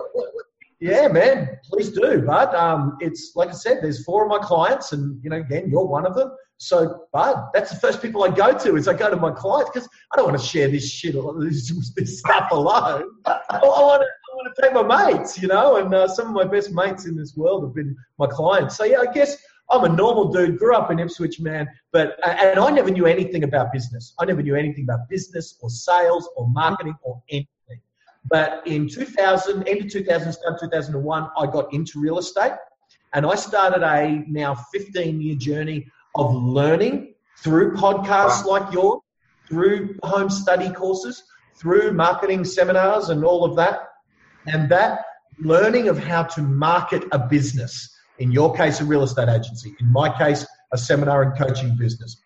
Yeah, 0.80 1.06
man, 1.06 1.58
please 1.64 1.90
do. 1.90 2.22
But 2.22 2.52
um, 2.56 2.96
it's 3.00 3.32
like 3.36 3.50
I 3.50 3.52
said, 3.52 3.78
there's 3.82 4.04
four 4.04 4.24
of 4.24 4.28
my 4.28 4.44
clients, 4.44 4.92
and 4.92 5.22
you 5.22 5.30
know, 5.30 5.36
again, 5.36 5.70
you're 5.70 5.86
one 5.86 6.04
of 6.04 6.16
them. 6.16 6.32
So, 6.58 7.06
Bud, 7.12 7.50
that's 7.54 7.70
the 7.70 7.76
first 7.76 8.02
people 8.02 8.24
I 8.24 8.30
go 8.30 8.56
to 8.58 8.76
is 8.76 8.88
I 8.88 8.94
go 8.94 9.10
to 9.10 9.16
my 9.16 9.30
clients 9.30 9.70
because 9.72 9.88
I 10.12 10.16
don't 10.16 10.26
want 10.26 10.40
to 10.40 10.44
share 10.44 10.68
this 10.68 10.90
shit, 10.90 11.14
this, 11.38 11.92
this 11.94 12.18
stuff 12.18 12.50
alone. 12.50 13.04
I, 13.26 13.40
I 13.50 13.58
want 13.58 14.02
to 14.02 14.08
want 14.36 14.54
to 14.54 14.62
take 14.62 14.72
my 14.72 14.82
mates, 14.82 15.40
you 15.40 15.46
know, 15.46 15.76
and 15.76 15.94
uh, 15.94 16.08
some 16.08 16.26
of 16.26 16.32
my 16.32 16.44
best 16.44 16.72
mates 16.72 17.06
in 17.06 17.16
this 17.16 17.36
world 17.36 17.62
have 17.62 17.74
been 17.74 17.94
my 18.18 18.26
clients. 18.26 18.76
So 18.76 18.84
yeah, 18.84 18.98
I 19.08 19.12
guess 19.12 19.36
I'm 19.70 19.84
a 19.84 19.88
normal 19.88 20.32
dude, 20.32 20.58
grew 20.58 20.74
up 20.74 20.90
in 20.90 20.98
Ipswich, 20.98 21.40
man, 21.40 21.68
but 21.92 22.16
and 22.24 22.58
I 22.58 22.70
never 22.70 22.90
knew 22.90 23.06
anything 23.06 23.44
about 23.44 23.72
business. 23.72 24.14
I 24.18 24.24
never 24.24 24.42
knew 24.42 24.56
anything 24.56 24.84
about 24.84 25.08
business 25.08 25.58
or 25.60 25.70
sales 25.70 26.28
or 26.36 26.48
marketing 26.50 26.96
or 27.02 27.22
anything. 27.30 27.48
But 28.28 28.66
in 28.66 28.88
2000, 28.88 29.68
end 29.68 29.82
of 29.82 29.90
2000, 29.90 30.32
start 30.32 30.60
2001, 30.60 31.28
I 31.36 31.46
got 31.46 31.72
into 31.72 32.00
real 32.00 32.18
estate, 32.18 32.52
and 33.14 33.26
I 33.26 33.34
started 33.34 33.82
a 33.82 34.24
now 34.28 34.54
15 34.54 35.20
year 35.20 35.36
journey 35.36 35.86
of 36.14 36.34
learning 36.34 37.14
through 37.38 37.74
podcasts 37.74 38.44
wow. 38.44 38.52
like 38.52 38.72
yours, 38.72 39.00
through 39.48 39.96
home 40.02 40.30
study 40.30 40.70
courses, 40.70 41.22
through 41.54 41.92
marketing 41.92 42.44
seminars, 42.44 43.10
and 43.10 43.24
all 43.24 43.44
of 43.44 43.56
that 43.56 43.80
and 44.46 44.68
that 44.70 45.04
learning 45.40 45.88
of 45.88 45.98
how 45.98 46.22
to 46.22 46.42
market 46.42 47.04
a 47.12 47.18
business, 47.18 47.94
in 48.18 48.30
your 48.30 48.54
case, 48.54 48.80
a 48.80 48.84
real 48.84 49.02
estate 49.02 49.28
agency, 49.28 49.74
in 49.80 49.92
my 49.92 50.16
case, 50.16 50.46
a 50.72 50.78
seminar 50.78 51.22
and 51.22 51.36
coaching 51.36 51.76
business. 51.76 52.22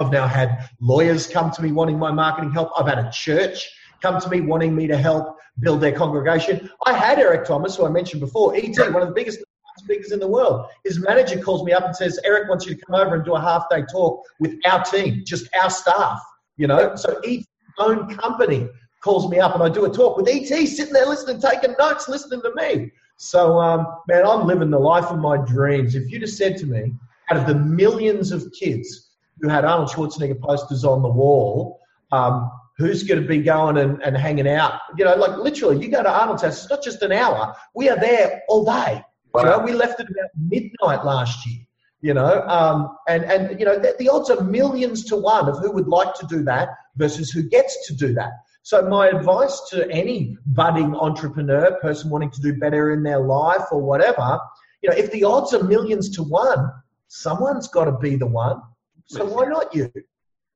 I've 0.00 0.12
now 0.12 0.26
had 0.26 0.68
lawyers 0.80 1.26
come 1.26 1.50
to 1.52 1.62
me 1.62 1.72
wanting 1.72 1.98
my 1.98 2.12
marketing 2.12 2.52
help. 2.52 2.70
I've 2.78 2.86
had 2.86 2.98
a 2.98 3.10
church 3.12 3.68
come 4.02 4.20
to 4.20 4.28
me 4.28 4.40
wanting 4.40 4.74
me 4.74 4.86
to 4.86 4.96
help 4.96 5.36
build 5.60 5.80
their 5.80 5.92
congregation. 5.92 6.70
I 6.86 6.92
had 6.92 7.18
Eric 7.18 7.44
Thomas, 7.44 7.76
who 7.76 7.86
I 7.86 7.90
mentioned 7.90 8.20
before, 8.20 8.54
ET, 8.54 8.76
one 8.92 9.02
of 9.02 9.08
the 9.08 9.14
biggest 9.14 9.40
speakers 9.78 10.12
in 10.12 10.20
the 10.20 10.28
world. 10.28 10.66
His 10.84 10.98
manager 11.00 11.40
calls 11.40 11.64
me 11.64 11.72
up 11.72 11.84
and 11.84 11.94
says, 11.94 12.18
Eric 12.24 12.48
wants 12.48 12.66
you 12.66 12.74
to 12.74 12.84
come 12.84 12.94
over 12.94 13.14
and 13.14 13.24
do 13.24 13.34
a 13.34 13.40
half 13.40 13.68
day 13.70 13.82
talk 13.90 14.24
with 14.40 14.58
our 14.66 14.82
team, 14.84 15.22
just 15.24 15.48
our 15.60 15.70
staff, 15.70 16.20
you 16.56 16.66
know? 16.66 16.94
So 16.96 17.20
ET's 17.24 17.46
own 17.78 18.14
company 18.16 18.68
calls 19.00 19.30
me 19.30 19.38
up 19.38 19.54
and 19.54 19.62
I 19.62 19.68
do 19.68 19.84
a 19.84 19.90
talk 19.90 20.16
with 20.16 20.28
ET 20.28 20.46
sitting 20.46 20.92
there 20.92 21.06
listening, 21.06 21.40
taking 21.40 21.74
notes, 21.78 22.08
listening 22.08 22.42
to 22.42 22.52
me. 22.54 22.90
So, 23.16 23.58
um, 23.58 23.86
man, 24.06 24.26
I'm 24.26 24.46
living 24.46 24.70
the 24.70 24.78
life 24.78 25.06
of 25.06 25.18
my 25.18 25.36
dreams. 25.38 25.94
If 25.94 26.10
you'd 26.10 26.22
have 26.22 26.30
said 26.30 26.56
to 26.58 26.66
me, 26.66 26.92
out 27.30 27.36
of 27.36 27.46
the 27.46 27.54
millions 27.54 28.32
of 28.32 28.50
kids 28.52 29.10
who 29.40 29.48
had 29.48 29.64
Arnold 29.64 29.90
Schwarzenegger 29.90 30.40
posters 30.40 30.84
on 30.84 31.02
the 31.02 31.08
wall, 31.08 31.80
um, 32.12 32.50
who's 32.78 33.02
going 33.02 33.20
to 33.20 33.26
be 33.26 33.38
going 33.38 33.76
and, 33.76 34.02
and 34.02 34.16
hanging 34.16 34.48
out? 34.48 34.80
You 34.96 35.04
know, 35.04 35.16
like 35.16 35.36
literally, 35.36 35.84
you 35.84 35.90
go 35.90 36.02
to 36.02 36.10
Arnold's 36.10 36.42
house, 36.42 36.62
it's 36.62 36.70
not 36.70 36.82
just 36.82 37.02
an 37.02 37.12
hour. 37.12 37.54
We 37.74 37.88
are 37.88 37.98
there 37.98 38.42
all 38.48 38.64
day. 38.64 39.02
Wow. 39.34 39.42
You 39.42 39.46
know, 39.46 39.58
we 39.58 39.72
left 39.72 40.00
at 40.00 40.10
about 40.10 40.30
midnight 40.38 41.04
last 41.04 41.46
year. 41.46 41.60
You 42.00 42.14
know, 42.14 42.42
um, 42.46 42.96
and 43.08 43.24
and 43.24 43.58
you 43.58 43.66
know 43.66 43.76
the, 43.76 43.96
the 43.98 44.08
odds 44.08 44.30
are 44.30 44.40
millions 44.44 45.04
to 45.06 45.16
one 45.16 45.48
of 45.48 45.58
who 45.58 45.72
would 45.72 45.88
like 45.88 46.14
to 46.14 46.26
do 46.28 46.44
that 46.44 46.68
versus 46.96 47.30
who 47.30 47.42
gets 47.42 47.88
to 47.88 47.94
do 47.96 48.14
that. 48.14 48.30
So 48.62 48.82
my 48.82 49.08
advice 49.08 49.60
to 49.70 49.90
any 49.90 50.36
budding 50.46 50.94
entrepreneur, 50.94 51.76
person 51.80 52.08
wanting 52.08 52.30
to 52.30 52.40
do 52.40 52.56
better 52.56 52.92
in 52.92 53.02
their 53.02 53.18
life 53.18 53.64
or 53.72 53.80
whatever, 53.80 54.38
you 54.82 54.90
know, 54.90 54.96
if 54.96 55.10
the 55.10 55.24
odds 55.24 55.54
are 55.54 55.64
millions 55.64 56.10
to 56.10 56.22
one, 56.22 56.70
someone's 57.08 57.66
got 57.66 57.86
to 57.86 57.92
be 57.92 58.14
the 58.14 58.26
one. 58.26 58.60
So 59.06 59.24
why 59.24 59.46
not 59.46 59.74
you? 59.74 59.90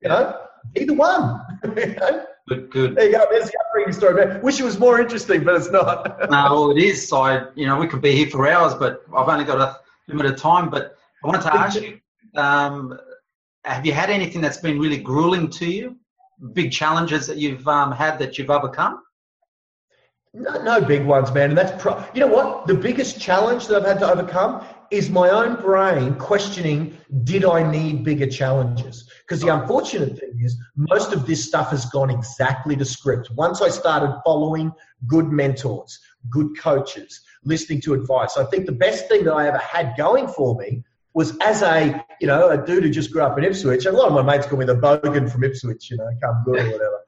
You 0.01 0.09
know, 0.09 0.39
be 0.73 0.85
the 0.85 0.93
one. 0.93 1.41
you 1.63 1.85
know? 1.99 2.25
Good, 2.49 2.69
good. 2.71 2.95
There 2.95 3.05
you 3.05 3.11
go. 3.13 3.25
There's 3.29 3.49
the 3.49 3.57
upbringing 3.65 3.93
story. 3.93 4.25
Man. 4.25 4.41
Wish 4.41 4.59
it 4.59 4.63
was 4.63 4.77
more 4.77 4.99
interesting, 4.99 5.43
but 5.43 5.55
it's 5.55 5.71
not. 5.71 6.19
no, 6.29 6.43
well, 6.51 6.71
it 6.71 6.77
is. 6.77 7.07
So, 7.07 7.51
you 7.55 7.65
know, 7.65 7.77
we 7.77 7.87
could 7.87 8.01
be 8.01 8.15
here 8.15 8.29
for 8.29 8.47
hours, 8.47 8.73
but 8.73 9.03
I've 9.15 9.29
only 9.29 9.45
got 9.45 9.59
a 9.59 9.79
limited 10.07 10.37
time. 10.37 10.69
But 10.69 10.97
I 11.23 11.27
wanted 11.27 11.43
to 11.43 11.55
ask 11.55 11.81
you, 11.81 11.99
um, 12.35 12.97
have 13.63 13.85
you 13.85 13.93
had 13.93 14.09
anything 14.09 14.41
that's 14.41 14.57
been 14.57 14.77
really 14.77 14.97
grueling 14.97 15.49
to 15.51 15.65
you? 15.65 15.97
big 16.51 16.71
challenges 16.71 17.27
that 17.27 17.37
you've 17.37 17.67
um, 17.67 17.91
had 17.91 18.19
that 18.19 18.37
you've 18.37 18.49
overcome? 18.49 19.01
No, 20.33 20.61
no 20.63 20.81
big 20.81 21.05
ones, 21.05 21.31
man. 21.31 21.49
And 21.49 21.57
that's 21.57 21.81
pro- 21.81 22.03
you 22.13 22.19
know 22.19 22.27
what 22.27 22.65
the 22.65 22.73
biggest 22.73 23.21
challenge 23.21 23.67
that 23.67 23.81
I've 23.81 23.87
had 23.87 23.99
to 23.99 24.11
overcome 24.11 24.65
is 24.91 25.09
my 25.09 25.29
own 25.29 25.61
brain 25.61 26.15
questioning: 26.15 26.97
Did 27.23 27.45
I 27.45 27.69
need 27.69 28.03
bigger 28.03 28.27
challenges? 28.27 29.09
Because 29.21 29.41
the 29.41 29.53
unfortunate 29.53 30.19
thing 30.19 30.39
is, 30.41 30.57
most 30.75 31.13
of 31.13 31.25
this 31.25 31.43
stuff 31.43 31.69
has 31.69 31.85
gone 31.85 32.09
exactly 32.09 32.75
to 32.75 32.85
script. 32.85 33.31
Once 33.31 33.61
I 33.61 33.69
started 33.69 34.19
following 34.25 34.71
good 35.07 35.27
mentors, 35.31 35.99
good 36.29 36.57
coaches, 36.57 37.21
listening 37.43 37.81
to 37.81 37.93
advice, 37.93 38.37
I 38.37 38.45
think 38.45 38.65
the 38.65 38.73
best 38.73 39.07
thing 39.07 39.23
that 39.25 39.33
I 39.33 39.47
ever 39.47 39.57
had 39.57 39.95
going 39.97 40.27
for 40.27 40.55
me 40.55 40.83
was 41.13 41.37
as 41.41 41.61
a 41.61 42.03
you 42.19 42.27
know 42.27 42.49
a 42.49 42.57
dude 42.57 42.83
who 42.83 42.89
just 42.89 43.11
grew 43.11 43.21
up 43.21 43.37
in 43.37 43.43
Ipswich. 43.43 43.85
A 43.85 43.91
lot 43.91 44.07
of 44.07 44.13
my 44.13 44.21
mates 44.21 44.47
call 44.47 44.59
me 44.59 44.65
the 44.65 44.75
bogan 44.75 45.31
from 45.31 45.43
Ipswich, 45.43 45.89
you 45.91 45.97
know, 45.97 46.09
come 46.21 46.43
good 46.45 46.59
or 46.59 46.71
whatever. 46.71 46.99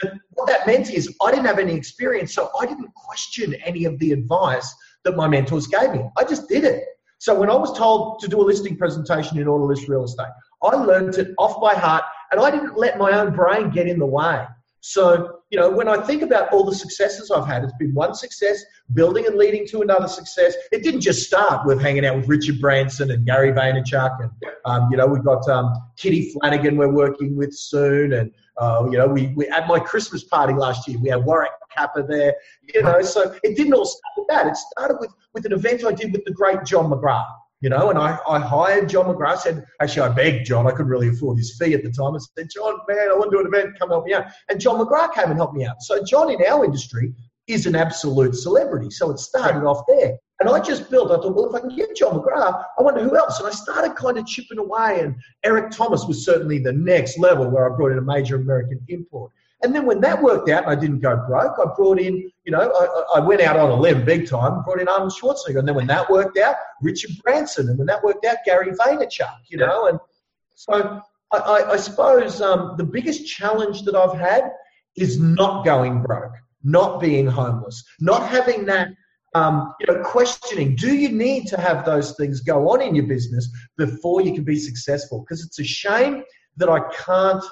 But 0.00 0.12
what 0.30 0.48
that 0.48 0.66
meant 0.66 0.90
is 0.90 1.14
I 1.22 1.30
didn't 1.30 1.46
have 1.46 1.58
any 1.58 1.74
experience, 1.74 2.34
so 2.34 2.50
I 2.60 2.66
didn't 2.66 2.92
question 2.94 3.54
any 3.64 3.84
of 3.84 3.98
the 3.98 4.12
advice 4.12 4.74
that 5.04 5.16
my 5.16 5.28
mentors 5.28 5.66
gave 5.66 5.92
me. 5.92 6.02
I 6.16 6.24
just 6.24 6.48
did 6.48 6.64
it. 6.64 6.84
So 7.24 7.34
when 7.34 7.48
I 7.48 7.54
was 7.54 7.72
told 7.72 8.20
to 8.20 8.28
do 8.28 8.42
a 8.42 8.44
listing 8.44 8.76
presentation 8.76 9.38
in 9.38 9.48
order 9.48 9.64
list 9.64 9.88
real 9.88 10.04
estate, 10.04 10.26
I 10.62 10.76
learned 10.76 11.14
it 11.14 11.28
off 11.38 11.58
by 11.58 11.74
heart, 11.74 12.04
and 12.30 12.38
I 12.38 12.50
didn't 12.50 12.76
let 12.76 12.98
my 12.98 13.18
own 13.18 13.34
brain 13.34 13.70
get 13.70 13.86
in 13.86 13.98
the 13.98 14.04
way. 14.04 14.44
So, 14.80 15.38
you 15.48 15.58
know, 15.58 15.70
when 15.70 15.88
I 15.88 15.96
think 16.02 16.20
about 16.20 16.52
all 16.52 16.64
the 16.64 16.74
successes 16.74 17.30
I've 17.30 17.46
had, 17.46 17.64
it's 17.64 17.72
been 17.78 17.94
one 17.94 18.14
success 18.14 18.62
building 18.92 19.24
and 19.26 19.36
leading 19.36 19.66
to 19.68 19.80
another 19.80 20.06
success. 20.06 20.54
It 20.70 20.82
didn't 20.82 21.00
just 21.00 21.26
start 21.26 21.64
with 21.64 21.80
hanging 21.80 22.04
out 22.04 22.16
with 22.16 22.28
Richard 22.28 22.60
Branson 22.60 23.10
and 23.10 23.24
Gary 23.24 23.52
Vaynerchuk. 23.52 24.20
And, 24.20 24.30
um, 24.66 24.90
you 24.90 24.98
know, 24.98 25.06
we've 25.06 25.24
got 25.24 25.48
um, 25.48 25.72
Kitty 25.96 26.30
Flanagan 26.30 26.76
we're 26.76 26.92
working 26.92 27.34
with 27.38 27.54
soon. 27.54 28.12
And, 28.12 28.32
uh, 28.58 28.86
you 28.90 28.98
know, 28.98 29.06
we, 29.06 29.28
we 29.28 29.48
at 29.48 29.66
my 29.66 29.80
Christmas 29.80 30.24
party 30.24 30.52
last 30.52 30.86
year, 30.86 30.98
we 30.98 31.08
had 31.08 31.24
Warwick 31.24 31.52
Capper 31.76 32.02
there. 32.08 32.34
You 32.74 32.82
know, 32.82 33.02
so 33.02 33.34
it 33.42 33.56
didn't 33.56 33.74
all 33.74 33.84
start 33.86 34.12
with 34.16 34.26
that. 34.28 34.46
It 34.46 34.56
started 34.56 34.98
with, 35.00 35.10
with 35.32 35.44
an 35.46 35.52
event 35.52 35.84
I 35.84 35.92
did 35.92 36.12
with 36.12 36.24
the 36.24 36.32
great 36.32 36.64
John 36.64 36.90
McGrath. 36.90 37.26
you 37.64 37.70
know, 37.70 37.88
and 37.88 37.98
I, 37.98 38.18
I 38.28 38.38
hired 38.38 38.90
John 38.90 39.06
McGrath. 39.06 39.38
Said, 39.38 39.64
actually, 39.80 40.02
I 40.02 40.10
begged 40.10 40.44
John. 40.44 40.66
I 40.66 40.70
couldn't 40.70 40.88
really 40.88 41.08
afford 41.08 41.38
his 41.38 41.56
fee 41.58 41.72
at 41.72 41.82
the 41.82 41.90
time. 41.90 42.14
I 42.14 42.18
said, 42.36 42.48
John, 42.54 42.74
man, 42.86 43.08
I 43.10 43.14
want 43.14 43.30
to 43.30 43.38
do 43.38 43.40
an 43.40 43.46
event. 43.46 43.78
Come 43.78 43.88
help 43.88 44.04
me 44.04 44.12
out. 44.12 44.26
And 44.50 44.60
John 44.60 44.76
McGrath 44.78 45.14
came 45.14 45.30
and 45.30 45.36
helped 45.36 45.54
me 45.54 45.64
out. 45.64 45.80
So 45.80 46.04
John 46.04 46.30
in 46.30 46.44
our 46.46 46.64
industry 46.64 47.14
is 47.46 47.64
an 47.64 47.74
absolute 47.74 48.34
celebrity. 48.34 48.90
So 48.90 49.10
it 49.10 49.18
started 49.18 49.64
off 49.66 49.82
there. 49.88 50.18
And 50.40 50.48
I 50.50 50.60
just 50.60 50.90
built, 50.90 51.10
I 51.10 51.14
thought, 51.14 51.34
well, 51.34 51.48
if 51.48 51.54
I 51.54 51.60
can 51.60 51.74
get 51.74 51.96
John 51.96 52.18
McGrath, 52.18 52.62
I 52.78 52.82
wonder 52.82 53.02
who 53.02 53.16
else. 53.16 53.38
And 53.38 53.48
I 53.48 53.52
started 53.52 53.96
kind 53.96 54.18
of 54.18 54.26
chipping 54.26 54.58
away. 54.58 55.00
And 55.00 55.14
Eric 55.42 55.70
Thomas 55.70 56.04
was 56.04 56.22
certainly 56.22 56.58
the 56.58 56.72
next 56.72 57.18
level 57.18 57.48
where 57.48 57.72
I 57.72 57.74
brought 57.74 57.92
in 57.92 57.98
a 57.98 58.02
major 58.02 58.36
American 58.36 58.80
import. 58.88 59.32
And 59.62 59.74
then 59.74 59.86
when 59.86 60.00
that 60.00 60.22
worked 60.22 60.50
out 60.50 60.64
and 60.64 60.72
I 60.72 60.74
didn't 60.74 61.00
go 61.00 61.16
broke, 61.26 61.54
I 61.58 61.74
brought 61.74 61.98
in, 61.98 62.30
you 62.44 62.52
know, 62.52 62.60
I, 62.60 63.18
I 63.18 63.20
went 63.20 63.40
out 63.40 63.56
on 63.56 63.70
a 63.70 63.74
limb 63.74 64.04
big 64.04 64.28
time, 64.28 64.62
brought 64.62 64.80
in 64.80 64.88
Arnold 64.88 65.12
Schwarzenegger. 65.12 65.58
And 65.58 65.68
then 65.68 65.74
when 65.74 65.86
that 65.86 66.10
worked 66.10 66.38
out, 66.38 66.56
Richard 66.82 67.12
Branson. 67.22 67.68
And 67.68 67.78
when 67.78 67.86
that 67.86 68.02
worked 68.02 68.26
out, 68.26 68.38
Gary 68.44 68.72
Vaynerchuk, 68.72 69.34
you 69.48 69.56
know. 69.56 69.86
And 69.86 69.98
so 70.54 71.00
I, 71.32 71.36
I, 71.36 71.72
I 71.72 71.76
suppose 71.76 72.42
um, 72.42 72.74
the 72.76 72.84
biggest 72.84 73.26
challenge 73.26 73.82
that 73.82 73.94
I've 73.94 74.18
had 74.18 74.50
is 74.96 75.18
not 75.18 75.64
going 75.64 76.02
broke, 76.02 76.34
not 76.62 77.00
being 77.00 77.26
homeless, 77.26 77.82
not 78.00 78.28
having 78.28 78.66
that 78.66 78.88
um, 79.34 79.74
you 79.80 79.86
know, 79.86 80.00
questioning, 80.02 80.76
do 80.76 80.94
you 80.94 81.08
need 81.08 81.46
to 81.48 81.60
have 81.60 81.84
those 81.84 82.12
things 82.16 82.40
go 82.40 82.70
on 82.70 82.80
in 82.80 82.94
your 82.94 83.06
business 83.06 83.50
before 83.76 84.22
you 84.22 84.32
can 84.32 84.44
be 84.44 84.58
successful? 84.58 85.20
Because 85.20 85.44
it's 85.44 85.58
a 85.58 85.64
shame 85.64 86.22
that 86.56 86.68
I 86.68 86.80
can't 86.92 87.44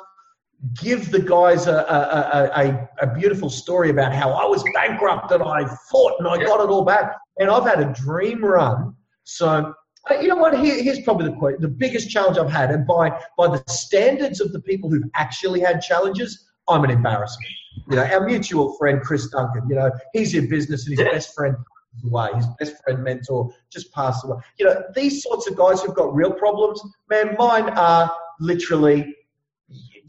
give 0.81 1.11
the 1.11 1.19
guys 1.21 1.67
a, 1.67 1.75
a, 1.75 2.63
a, 2.63 2.89
a, 3.03 3.15
beautiful 3.15 3.51
story 3.51 3.91
about 3.91 4.13
how 4.13 4.31
I 4.31 4.45
was 4.45 4.63
bankrupt 4.75 5.33
and 5.33 5.43
I 5.43 5.65
fought 5.91 6.15
and 6.21 6.29
I 6.29 6.37
got 6.37 6.61
it 6.61 6.71
all 6.71 6.85
back. 6.85 7.17
And 7.39 7.51
I've 7.51 7.65
had 7.65 7.81
a 7.81 7.93
dream 7.93 8.45
run. 8.45 8.95
So, 9.25 9.75
uh, 10.11 10.15
you 10.15 10.29
know 10.29 10.37
what? 10.37 10.57
Here, 10.59 10.81
here's 10.81 11.01
probably 11.01 11.31
the 11.31 11.37
quote, 11.37 11.61
the 11.61 11.69
biggest 11.69 12.11
challenge 12.11 12.39
I've 12.39 12.51
had. 12.51 12.71
And 12.71 12.87
by, 12.87 13.11
by 13.37 13.49
the 13.49 13.63
standards 13.67 14.41
of 14.41 14.53
the 14.53 14.61
people 14.61 14.89
who've 14.89 15.09
actually 15.17 15.61
had 15.61 15.81
challenges, 15.81 16.49
I'm 16.69 16.85
an 16.85 16.91
embarrassment. 16.91 17.53
You 17.91 17.97
know, 17.97 18.05
our 18.05 18.25
mutual 18.25 18.77
friend, 18.79 19.01
Chris 19.03 19.29
Duncan, 19.31 19.69
you 19.69 19.75
know, 19.75 19.91
he's 20.13 20.35
in 20.35 20.49
business 20.49 20.87
and 20.87 20.97
his 20.97 21.09
best 21.09 21.35
friend 21.35 21.57
away. 22.05 22.29
His 22.35 22.47
best 22.61 22.85
friend 22.85 23.03
mentor 23.03 23.53
just 23.73 23.93
passed 23.93 24.25
away. 24.25 24.39
You 24.59 24.67
know, 24.67 24.83
these 24.95 25.25
sorts 25.25 25.49
of 25.49 25.57
guys 25.57 25.83
who've 25.83 25.95
got 25.95 26.15
real 26.15 26.33
problems, 26.33 26.81
man, 27.11 27.35
mine 27.37 27.71
are 27.71 28.13
literally 28.39 29.15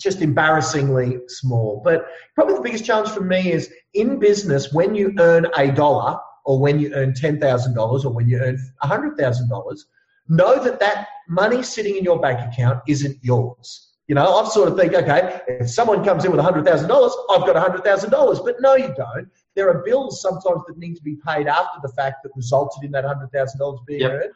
just 0.04 0.22
embarrassingly 0.22 1.20
small. 1.28 1.82
But 1.84 2.06
probably 2.36 2.56
the 2.56 2.62
biggest 2.62 2.86
challenge 2.86 3.10
for 3.10 3.22
me 3.22 3.52
is 3.52 3.72
in 3.94 4.20
business, 4.20 4.74
when 4.74 4.94
you 4.94 5.14
earn 5.20 5.48
a 5.58 5.72
dollar 5.72 6.20
or 6.46 6.60
when 6.60 6.80
you 6.80 6.94
earn 6.94 7.14
$10,000 7.14 8.06
or 8.06 8.10
when 8.10 8.28
you 8.28 8.40
earn 8.40 8.60
$100,000, 8.84 9.80
know 10.28 10.64
that 10.64 10.80
that 10.80 11.08
money 11.30 11.64
sitting 11.64 11.96
in 11.96 12.04
your 12.04 12.20
bank 12.20 12.40
account 12.52 12.82
isn't 12.88 13.18
yours. 13.22 13.90
You 14.08 14.16
know, 14.16 14.36
I 14.36 14.50
sort 14.50 14.68
of 14.70 14.78
think, 14.78 14.94
okay, 14.94 15.40
if 15.48 15.70
someone 15.70 16.04
comes 16.04 16.26
in 16.26 16.32
with 16.32 16.42
$100,000, 16.42 16.66
I've 16.66 17.48
got 17.48 17.84
$100,000. 17.84 18.46
But 18.46 18.56
no, 18.60 18.76
you 18.76 18.94
don't. 18.98 19.30
There 19.56 19.70
are 19.70 19.82
bills 19.84 20.22
sometimes 20.22 20.62
that 20.68 20.78
need 20.78 20.96
to 20.96 21.02
be 21.02 21.18
paid 21.26 21.48
after 21.48 21.80
the 21.82 21.94
fact 21.94 22.18
that 22.24 22.32
resulted 22.36 22.84
in 22.84 22.92
that 22.92 23.06
$100,000 23.06 23.86
being 23.86 24.02
yep. 24.02 24.12
earned 24.12 24.34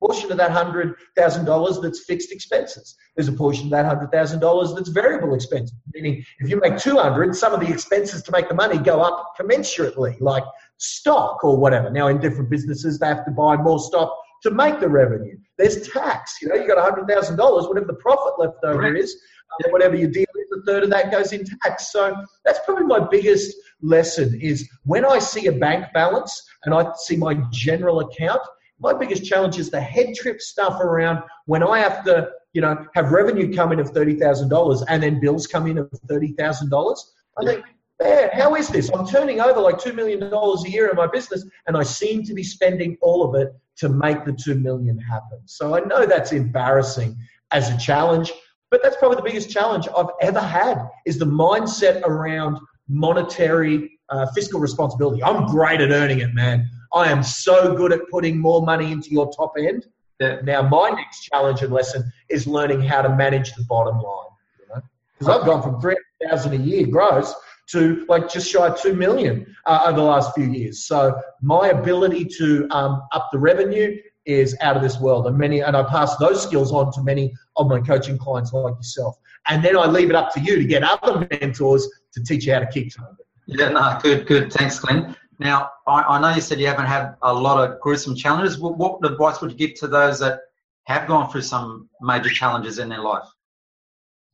portion 0.00 0.30
of 0.30 0.38
that 0.38 0.50
hundred 0.50 0.94
thousand 1.16 1.44
dollars 1.44 1.80
that's 1.80 2.04
fixed 2.04 2.32
expenses. 2.32 2.96
There's 3.16 3.28
a 3.28 3.32
portion 3.32 3.64
of 3.64 3.70
that 3.70 3.84
hundred 3.84 4.10
thousand 4.12 4.40
dollars 4.40 4.74
that's 4.74 4.88
variable 4.88 5.34
expenses. 5.34 5.74
Meaning, 5.92 6.24
if 6.38 6.48
you 6.48 6.60
make 6.60 6.78
two 6.78 6.96
hundred, 6.96 7.34
some 7.34 7.52
of 7.52 7.60
the 7.60 7.68
expenses 7.68 8.22
to 8.22 8.32
make 8.32 8.48
the 8.48 8.54
money 8.54 8.78
go 8.78 9.00
up 9.00 9.34
commensurately, 9.38 10.20
like 10.20 10.44
stock 10.76 11.42
or 11.44 11.56
whatever. 11.56 11.90
Now, 11.90 12.08
in 12.08 12.20
different 12.20 12.50
businesses, 12.50 12.98
they 12.98 13.06
have 13.06 13.24
to 13.24 13.30
buy 13.30 13.56
more 13.56 13.78
stock 13.78 14.16
to 14.42 14.50
make 14.50 14.80
the 14.80 14.88
revenue. 14.88 15.36
There's 15.56 15.88
tax. 15.88 16.36
You 16.40 16.48
know, 16.48 16.54
you 16.54 16.66
got 16.66 16.78
hundred 16.78 17.08
thousand 17.08 17.36
dollars, 17.36 17.66
whatever 17.66 17.86
the 17.86 17.94
profit 17.94 18.34
left 18.38 18.58
over 18.64 18.80
Correct. 18.80 18.98
is, 18.98 19.20
uh, 19.64 19.70
whatever 19.70 19.96
your 19.96 20.10
deal 20.10 20.26
is, 20.40 20.58
a 20.58 20.62
third 20.64 20.84
of 20.84 20.90
that 20.90 21.10
goes 21.10 21.32
in 21.32 21.44
tax. 21.62 21.92
So 21.92 22.14
that's 22.44 22.60
probably 22.64 22.84
my 22.84 23.00
biggest 23.00 23.56
lesson 23.82 24.38
is 24.40 24.68
when 24.84 25.04
I 25.04 25.18
see 25.18 25.46
a 25.46 25.52
bank 25.52 25.86
balance 25.94 26.42
and 26.64 26.74
I 26.74 26.92
see 26.98 27.16
my 27.16 27.34
general 27.50 28.00
account 28.00 28.40
my 28.80 28.92
biggest 28.92 29.24
challenge 29.24 29.58
is 29.58 29.70
the 29.70 29.80
head 29.80 30.14
trip 30.14 30.40
stuff 30.40 30.80
around 30.80 31.22
when 31.46 31.62
I 31.62 31.78
have 31.80 32.04
to, 32.04 32.30
you 32.52 32.60
know, 32.60 32.86
have 32.94 33.12
revenue 33.12 33.54
come 33.54 33.72
in 33.72 33.80
of 33.80 33.90
thirty 33.90 34.14
thousand 34.14 34.48
dollars 34.48 34.82
and 34.88 35.02
then 35.02 35.20
bills 35.20 35.46
come 35.46 35.66
in 35.66 35.78
of 35.78 35.90
thirty 36.08 36.32
thousand 36.32 36.70
dollars. 36.70 37.12
I 37.38 37.44
think, 37.44 37.64
man, 38.00 38.30
how 38.32 38.54
is 38.54 38.68
this? 38.68 38.90
I'm 38.94 39.06
turning 39.06 39.40
over 39.40 39.60
like 39.60 39.78
two 39.78 39.92
million 39.92 40.30
dollars 40.30 40.64
a 40.64 40.70
year 40.70 40.88
in 40.88 40.96
my 40.96 41.06
business, 41.06 41.44
and 41.66 41.76
I 41.76 41.82
seem 41.82 42.22
to 42.24 42.34
be 42.34 42.42
spending 42.42 42.96
all 43.00 43.28
of 43.28 43.40
it 43.40 43.52
to 43.78 43.88
make 43.88 44.24
the 44.24 44.32
two 44.32 44.54
million 44.54 44.98
happen. 44.98 45.40
So 45.46 45.76
I 45.76 45.80
know 45.80 46.06
that's 46.06 46.32
embarrassing 46.32 47.16
as 47.50 47.70
a 47.70 47.78
challenge, 47.78 48.32
but 48.70 48.82
that's 48.82 48.96
probably 48.96 49.16
the 49.16 49.22
biggest 49.22 49.50
challenge 49.50 49.88
I've 49.96 50.10
ever 50.20 50.40
had 50.40 50.78
is 51.06 51.18
the 51.18 51.26
mindset 51.26 52.02
around 52.02 52.58
monetary 52.88 53.98
uh, 54.08 54.26
fiscal 54.34 54.60
responsibility. 54.60 55.22
I'm 55.22 55.46
great 55.46 55.80
at 55.80 55.90
earning 55.90 56.20
it, 56.20 56.34
man. 56.34 56.68
I 56.92 57.10
am 57.10 57.22
so 57.22 57.74
good 57.74 57.92
at 57.92 58.00
putting 58.10 58.38
more 58.38 58.62
money 58.62 58.92
into 58.92 59.10
your 59.10 59.30
top 59.32 59.52
end. 59.58 59.86
That 60.18 60.44
now 60.44 60.62
my 60.62 60.90
next 60.90 61.22
challenge 61.22 61.62
and 61.62 61.72
lesson 61.72 62.10
is 62.28 62.46
learning 62.46 62.80
how 62.80 63.02
to 63.02 63.14
manage 63.14 63.54
the 63.54 63.64
bottom 63.68 64.00
line. 64.00 64.26
Because 64.58 64.82
you 65.20 65.26
know? 65.26 65.40
I've 65.40 65.46
gone 65.46 65.62
from 65.62 65.80
three 65.80 65.96
thousand 66.28 66.54
a 66.54 66.56
year 66.56 66.86
gross 66.86 67.34
to 67.70 68.04
like 68.08 68.28
just 68.30 68.50
shy 68.50 68.66
of 68.66 68.80
two 68.80 68.94
million 68.94 69.54
uh, 69.66 69.84
over 69.86 69.96
the 69.96 70.02
last 70.02 70.34
few 70.34 70.46
years. 70.46 70.84
So 70.84 71.20
my 71.42 71.68
ability 71.68 72.24
to 72.38 72.66
um, 72.70 73.02
up 73.12 73.28
the 73.30 73.38
revenue 73.38 73.96
is 74.24 74.56
out 74.60 74.76
of 74.76 74.82
this 74.82 74.98
world, 75.00 75.26
and 75.26 75.38
many 75.38 75.60
and 75.60 75.76
I 75.76 75.82
pass 75.84 76.16
those 76.16 76.42
skills 76.42 76.72
on 76.72 76.92
to 76.92 77.02
many 77.02 77.32
of 77.56 77.68
my 77.68 77.80
coaching 77.80 78.18
clients 78.18 78.52
like 78.52 78.74
yourself. 78.74 79.16
And 79.46 79.64
then 79.64 79.76
I 79.76 79.86
leave 79.86 80.10
it 80.10 80.16
up 80.16 80.32
to 80.34 80.40
you 80.40 80.56
to 80.56 80.64
get 80.64 80.82
other 80.82 81.26
mentors 81.40 81.88
to 82.12 82.22
teach 82.22 82.46
you 82.46 82.52
how 82.52 82.60
to 82.60 82.66
of 82.66 83.18
it. 83.18 83.26
Yeah, 83.46 83.70
no, 83.70 83.98
good, 84.02 84.26
good. 84.26 84.52
Thanks, 84.52 84.78
Glenn. 84.78 85.16
Now, 85.38 85.70
I, 85.86 86.02
I, 86.02 86.20
know 86.20 86.34
you 86.34 86.40
said 86.40 86.58
you 86.58 86.66
haven't 86.66 86.86
had 86.86 87.14
a 87.22 87.32
lot 87.32 87.62
of 87.62 87.80
gruesome 87.80 88.16
challenges. 88.16 88.58
What, 88.58 88.76
what 88.76 88.98
advice 89.04 89.40
would 89.40 89.52
you 89.52 89.56
give 89.56 89.78
to 89.80 89.86
those 89.86 90.18
that 90.18 90.40
have 90.84 91.06
gone 91.06 91.30
through 91.30 91.42
some 91.42 91.88
major 92.00 92.30
challenges 92.30 92.78
in 92.78 92.88
their 92.88 93.02
life? 93.02 93.26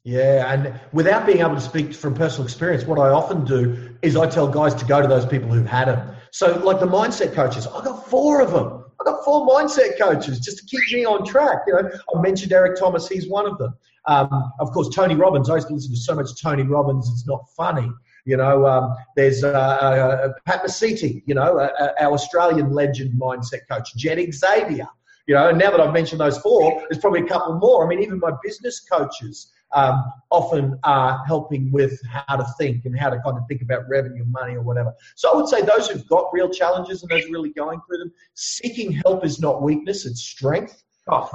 Yeah, 0.04 0.52
and 0.52 0.78
without 0.92 1.26
being 1.26 1.40
able 1.40 1.54
to 1.54 1.60
speak 1.60 1.94
from 1.94 2.14
personal 2.14 2.44
experience, 2.44 2.84
what 2.84 2.98
I 2.98 3.08
often 3.08 3.44
do 3.44 3.96
is 4.02 4.16
I 4.16 4.28
tell 4.28 4.46
guys 4.46 4.74
to 4.74 4.84
go 4.84 5.00
to 5.00 5.08
those 5.08 5.24
people 5.24 5.50
who've 5.50 5.66
had 5.66 5.88
them. 5.88 6.14
So, 6.30 6.58
like 6.58 6.78
the 6.78 6.86
mindset 6.86 7.34
coaches, 7.34 7.66
I've 7.66 7.84
got 7.84 8.06
four 8.08 8.40
of 8.40 8.52
them. 8.52 8.84
I've 9.00 9.06
got 9.06 9.24
four 9.24 9.48
mindset 9.48 9.98
coaches 9.98 10.40
just 10.40 10.58
to 10.58 10.64
keep 10.66 10.80
me 10.92 11.06
on 11.06 11.24
track. 11.24 11.60
You 11.66 11.74
know, 11.74 11.90
I 12.14 12.20
mentioned 12.20 12.52
Eric 12.52 12.78
Thomas; 12.78 13.08
he's 13.08 13.28
one 13.28 13.46
of 13.46 13.56
them. 13.56 13.74
Um, 14.06 14.52
of 14.60 14.70
course, 14.72 14.94
Tony 14.94 15.14
Robbins. 15.14 15.48
I 15.48 15.54
used 15.54 15.68
to 15.68 15.74
listen 15.74 15.92
to 15.92 16.00
so 16.00 16.14
much 16.14 16.28
Tony 16.40 16.64
Robbins; 16.64 17.08
it's 17.08 17.26
not 17.26 17.44
funny. 17.56 17.90
You 18.24 18.38
know, 18.38 18.66
um, 18.66 18.96
there's 19.16 19.44
uh, 19.44 19.48
uh, 19.50 20.32
Pat 20.46 20.64
Mesiti, 20.64 21.22
you 21.26 21.34
know, 21.34 21.58
uh, 21.58 21.70
uh, 21.78 21.92
our 22.00 22.12
Australian 22.12 22.72
legend 22.72 23.20
mindset 23.20 23.68
coach, 23.70 23.94
Jed 23.96 24.18
Xavier. 24.32 24.88
You 25.26 25.34
know, 25.34 25.48
and 25.48 25.58
now 25.58 25.70
that 25.70 25.80
I've 25.80 25.92
mentioned 25.92 26.20
those 26.20 26.38
four, 26.38 26.84
there's 26.88 27.00
probably 27.00 27.20
a 27.20 27.26
couple 27.26 27.58
more. 27.58 27.84
I 27.84 27.88
mean, 27.88 28.02
even 28.02 28.18
my 28.18 28.32
business 28.42 28.80
coaches 28.80 29.52
um, 29.72 30.04
often 30.30 30.78
are 30.84 31.22
helping 31.26 31.70
with 31.72 31.98
how 32.04 32.36
to 32.36 32.46
think 32.58 32.84
and 32.84 32.98
how 32.98 33.10
to 33.10 33.18
kind 33.20 33.38
of 33.38 33.44
think 33.48 33.62
about 33.62 33.88
revenue, 33.88 34.24
money, 34.26 34.54
or 34.54 34.62
whatever. 34.62 34.92
So 35.16 35.32
I 35.32 35.36
would 35.36 35.48
say 35.48 35.62
those 35.62 35.88
who've 35.88 36.06
got 36.08 36.30
real 36.32 36.48
challenges 36.48 37.02
and 37.02 37.10
those 37.10 37.28
really 37.30 37.52
going 37.52 37.80
through 37.86 37.98
them, 37.98 38.12
seeking 38.34 38.92
help 38.92 39.24
is 39.24 39.40
not 39.40 39.62
weakness; 39.62 40.06
it's 40.06 40.22
strength. 40.22 40.82
Oh, 41.08 41.22
of 41.22 41.30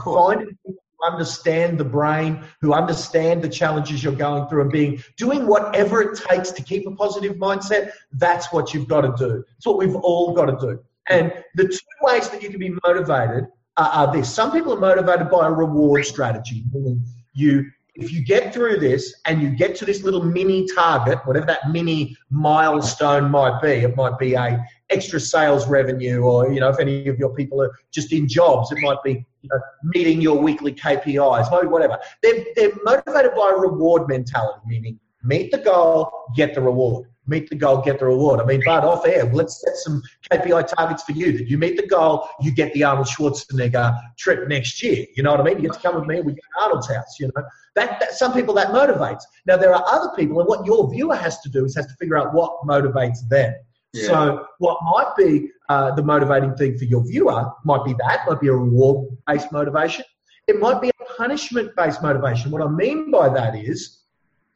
Understand 1.05 1.77
the 1.77 1.85
brain, 1.85 2.43
who 2.61 2.73
understand 2.73 3.41
the 3.41 3.49
challenges 3.49 4.03
you're 4.03 4.13
going 4.13 4.47
through 4.49 4.63
and 4.63 4.71
being 4.71 5.03
doing 5.17 5.47
whatever 5.47 6.01
it 6.01 6.19
takes 6.29 6.51
to 6.51 6.61
keep 6.61 6.85
a 6.87 6.91
positive 6.91 7.37
mindset, 7.37 7.91
that's 8.13 8.51
what 8.51 8.73
you've 8.73 8.87
got 8.87 9.01
to 9.01 9.13
do. 9.17 9.43
It's 9.57 9.65
what 9.65 9.77
we've 9.77 9.95
all 9.95 10.33
got 10.33 10.45
to 10.45 10.57
do. 10.59 10.79
And 11.09 11.33
the 11.55 11.67
two 11.67 11.79
ways 12.01 12.29
that 12.29 12.43
you 12.43 12.49
can 12.49 12.59
be 12.59 12.73
motivated 12.85 13.47
are, 13.77 13.89
are 13.89 14.13
this. 14.13 14.33
Some 14.33 14.51
people 14.51 14.73
are 14.73 14.79
motivated 14.79 15.29
by 15.29 15.47
a 15.47 15.51
reward 15.51 16.05
strategy. 16.05 16.63
You 17.33 17.65
if 17.99 18.13
you 18.13 18.23
get 18.23 18.53
through 18.53 18.79
this 18.79 19.13
and 19.25 19.41
you 19.41 19.49
get 19.49 19.75
to 19.75 19.85
this 19.85 20.03
little 20.03 20.23
mini 20.23 20.65
target, 20.73 21.19
whatever 21.25 21.45
that 21.47 21.69
mini 21.69 22.15
milestone 22.29 23.29
might 23.29 23.61
be, 23.61 23.69
it 23.69 23.95
might 23.97 24.17
be 24.17 24.35
a 24.35 24.65
extra 24.89 25.19
sales 25.19 25.67
revenue, 25.67 26.21
or 26.21 26.51
you 26.51 26.59
know, 26.59 26.69
if 26.69 26.79
any 26.79 27.07
of 27.09 27.19
your 27.19 27.33
people 27.35 27.61
are 27.61 27.71
just 27.91 28.13
in 28.13 28.27
jobs, 28.27 28.71
it 28.71 28.79
might 28.81 29.03
be 29.03 29.25
you 29.41 29.49
know, 29.51 29.59
meeting 29.83 30.21
your 30.21 30.37
weekly 30.37 30.73
KPIs, 30.73 31.69
whatever. 31.69 31.97
They're, 32.21 32.45
they're 32.55 32.71
motivated 32.83 33.35
by 33.35 33.53
a 33.55 33.59
reward 33.59 34.07
mentality, 34.07 34.59
meaning 34.65 34.99
meet 35.23 35.51
the 35.51 35.57
goal, 35.57 36.11
get 36.35 36.55
the 36.55 36.61
reward. 36.61 37.07
Meet 37.27 37.51
the 37.51 37.55
goal, 37.55 37.83
get 37.83 37.99
the 37.99 38.05
reward. 38.05 38.39
I 38.41 38.45
mean, 38.45 38.63
but 38.65 38.83
off 38.83 39.05
air, 39.05 39.25
let's 39.31 39.61
set 39.61 39.75
some 39.75 40.01
KPI 40.31 40.67
targets 40.75 41.03
for 41.03 41.11
you. 41.11 41.37
That 41.37 41.47
you 41.47 41.59
meet 41.59 41.77
the 41.77 41.85
goal, 41.85 42.27
you 42.41 42.51
get 42.51 42.73
the 42.73 42.83
Arnold 42.83 43.05
Schwarzenegger 43.05 43.95
trip 44.17 44.47
next 44.47 44.81
year. 44.81 45.05
You 45.15 45.21
know 45.21 45.31
what 45.31 45.41
I 45.41 45.43
mean? 45.43 45.57
You 45.57 45.69
get 45.69 45.73
to 45.73 45.79
come 45.79 45.93
with 45.93 46.07
me, 46.07 46.21
we 46.21 46.31
go 46.31 46.37
to 46.37 46.63
Arnold's 46.63 46.89
house. 46.89 47.19
You 47.19 47.27
know, 47.27 47.43
that, 47.75 47.99
that 47.99 48.13
some 48.13 48.33
people 48.33 48.55
that 48.55 48.69
motivates. 48.69 49.21
Now 49.45 49.57
there 49.57 49.75
are 49.75 49.83
other 49.87 50.11
people, 50.15 50.39
and 50.39 50.49
what 50.49 50.65
your 50.65 50.89
viewer 50.91 51.15
has 51.15 51.39
to 51.41 51.49
do 51.49 51.65
is 51.65 51.75
has 51.75 51.85
to 51.85 51.93
figure 51.99 52.17
out 52.17 52.33
what 52.33 52.51
motivates 52.67 53.19
them. 53.29 53.53
Yeah. 53.93 54.07
So 54.07 54.45
what 54.59 54.77
might 54.83 55.13
be 55.17 55.49
uh, 55.69 55.95
the 55.95 56.03
motivating 56.03 56.55
thing 56.55 56.77
for 56.77 56.85
your 56.85 57.05
viewer 57.05 57.45
might 57.63 57.83
be 57.83 57.93
that, 57.99 58.21
might 58.27 58.39
be 58.39 58.47
a 58.47 58.53
reward 58.53 59.07
based 59.29 59.51
motivation. 59.51 60.05
It 60.47 60.59
might 60.59 60.81
be 60.81 60.89
a 60.89 61.05
punishment 61.17 61.75
based 61.75 62.01
motivation. 62.01 62.51
What 62.51 62.61
I 62.61 62.67
mean 62.67 63.11
by 63.11 63.29
that 63.29 63.55
is, 63.55 63.99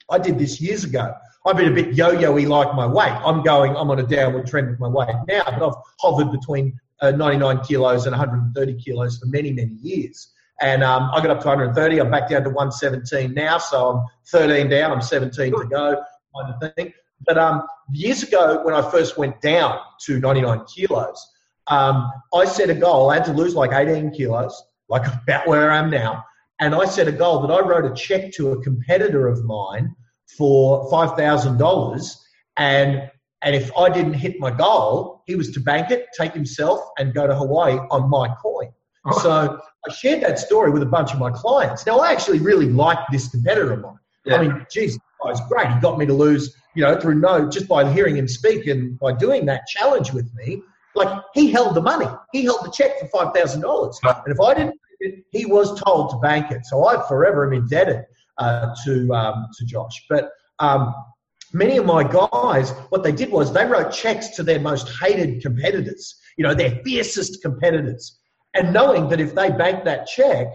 I 0.10 0.18
did 0.18 0.40
this 0.40 0.60
years 0.60 0.84
ago. 0.84 1.14
I've 1.46 1.58
been 1.58 1.72
a 1.72 1.76
bit 1.76 1.94
yo 1.94 2.12
yo 2.12 2.32
y 2.32 2.46
like 2.46 2.74
my 2.74 2.88
weight. 2.88 3.12
I'm 3.12 3.44
going, 3.44 3.76
I'm 3.76 3.92
on 3.92 4.00
a 4.00 4.08
downward 4.08 4.48
trend 4.48 4.70
with 4.70 4.80
my 4.80 4.88
weight 4.88 5.16
now, 5.28 5.44
but 5.46 5.62
I've 5.68 5.76
hovered 6.00 6.32
between 6.32 6.80
uh, 7.02 7.12
99 7.12 7.60
kilos 7.62 8.06
and 8.06 8.14
130 8.14 8.74
kilos 8.76 9.18
for 9.18 9.26
many, 9.28 9.52
many 9.52 9.74
years. 9.74 10.32
And 10.62 10.84
um, 10.84 11.10
I 11.14 11.22
got 11.22 11.32
up 11.32 11.42
to 11.42 11.48
130. 11.48 12.00
I'm 12.00 12.10
back 12.10 12.30
down 12.30 12.44
to 12.44 12.50
117 12.50 13.34
now. 13.34 13.58
So 13.58 13.90
I'm 13.90 14.06
13 14.28 14.70
down. 14.70 14.92
I'm 14.92 15.02
17 15.02 15.52
to 15.52 15.66
go, 15.66 16.04
kind 16.36 16.54
of 16.54 16.74
thing. 16.76 16.94
But 17.26 17.38
um, 17.38 17.64
years 17.92 18.24
ago, 18.24 18.62
when 18.64 18.74
I 18.74 18.90
first 18.90 19.18
went 19.18 19.42
down 19.42 19.80
to 20.06 20.20
99 20.20 20.66
kilos, 20.74 21.33
um, 21.68 22.12
I 22.34 22.46
set 22.46 22.70
a 22.70 22.74
goal. 22.74 23.10
I 23.10 23.16
had 23.16 23.26
to 23.26 23.34
lose 23.34 23.56
like 23.56 23.72
18 23.74 24.12
kilos, 24.12 24.62
like 24.90 25.06
about 25.08 25.48
where 25.48 25.72
I 25.72 25.78
am 25.78 25.90
now. 25.90 26.24
And 26.60 26.76
I 26.76 26.86
set 26.86 27.08
a 27.08 27.12
goal 27.12 27.42
that 27.42 27.54
I 27.54 27.60
wrote 27.60 27.86
a 27.86 27.94
check 27.94 28.32
to 28.34 28.52
a 28.52 28.62
competitor 28.64 29.28
of 29.28 29.44
mine 29.44 29.96
for 30.38 30.90
$5,000. 30.92 32.16
And, 32.58 33.12
and 33.42 33.56
if 33.56 33.76
I 33.78 33.90
didn't 33.90 34.14
hit 34.14 34.40
my 34.40 34.52
goal, 34.52 35.24
he 35.26 35.36
was 35.36 35.52
to 35.52 35.60
bank 35.60 35.92
it, 35.92 36.08
take 36.18 36.34
himself, 36.34 36.82
and 36.98 37.14
go 37.14 37.28
to 37.28 37.36
Hawaii 37.36 37.78
on 37.92 38.10
my 38.10 38.34
coin. 38.42 38.70
Oh. 39.06 39.20
So 39.20 39.60
I 39.88 39.94
shared 39.94 40.22
that 40.22 40.40
story 40.40 40.72
with 40.72 40.84
a 40.84 40.88
bunch 40.88 41.12
of 41.12 41.20
my 41.20 41.32
clients. 41.32 41.86
Now, 41.86 42.00
I 42.00 42.12
actually 42.12 42.40
really 42.40 42.70
like 42.70 43.00
this 43.12 43.28
competitor 43.28 43.74
of 43.74 43.82
mine. 43.82 44.00
Yeah. 44.26 44.36
I 44.38 44.42
mean, 44.48 44.66
geez, 44.72 44.98
was 45.26 45.42
great. 45.48 45.68
He 45.68 45.80
got 45.80 45.98
me 45.98 46.06
to 46.06 46.14
lose, 46.14 46.56
you 46.76 46.84
know, 46.84 47.00
through 47.00 47.16
no, 47.16 47.50
just 47.50 47.68
by 47.68 47.92
hearing 47.92 48.18
him 48.18 48.28
speak 48.28 48.68
and 48.68 48.98
by 49.00 49.14
doing 49.14 49.46
that 49.46 49.68
challenge 49.68 50.12
with 50.12 50.34
me. 50.36 50.62
Like, 50.96 51.24
he 51.34 51.52
held 51.52 51.76
the 51.76 51.82
money. 51.82 52.08
He 52.32 52.44
held 52.44 52.66
the 52.66 52.72
check 52.72 53.00
for 53.00 53.08
$5,000. 53.08 53.94
And 54.04 54.34
if 54.34 54.40
I 54.40 54.54
didn't, 54.54 54.80
he 55.32 55.46
was 55.46 55.80
told 55.82 56.12
to 56.12 56.18
bank 56.18 56.52
it. 56.52 56.66
So 56.66 56.86
I 56.86 57.06
forever 57.08 57.46
am 57.48 57.54
indebted 57.54 58.04
uh, 58.38 58.74
to, 58.86 59.14
um, 59.14 59.48
to 59.58 59.66
Josh. 59.66 60.06
But 60.10 60.32
um, 60.60 60.94
many 61.52 61.78
of 61.78 61.86
my 61.86 62.04
guys, 62.04 62.72
what 62.90 63.04
they 63.04 63.12
did 63.12 63.32
was 63.32 63.52
they 63.52 63.66
wrote 63.66 63.92
checks 63.92 64.30
to 64.30 64.44
their 64.44 64.60
most 64.60 64.90
hated 65.02 65.42
competitors, 65.42 66.20
you 66.38 66.44
know, 66.44 66.54
their 66.54 66.82
fiercest 66.84 67.42
competitors 67.42 68.20
and 68.54 68.74
knowing 68.74 69.10
that 69.10 69.20
if 69.20 69.34
they 69.34 69.50
banked 69.50 69.86
that 69.86 70.08
check, 70.08 70.48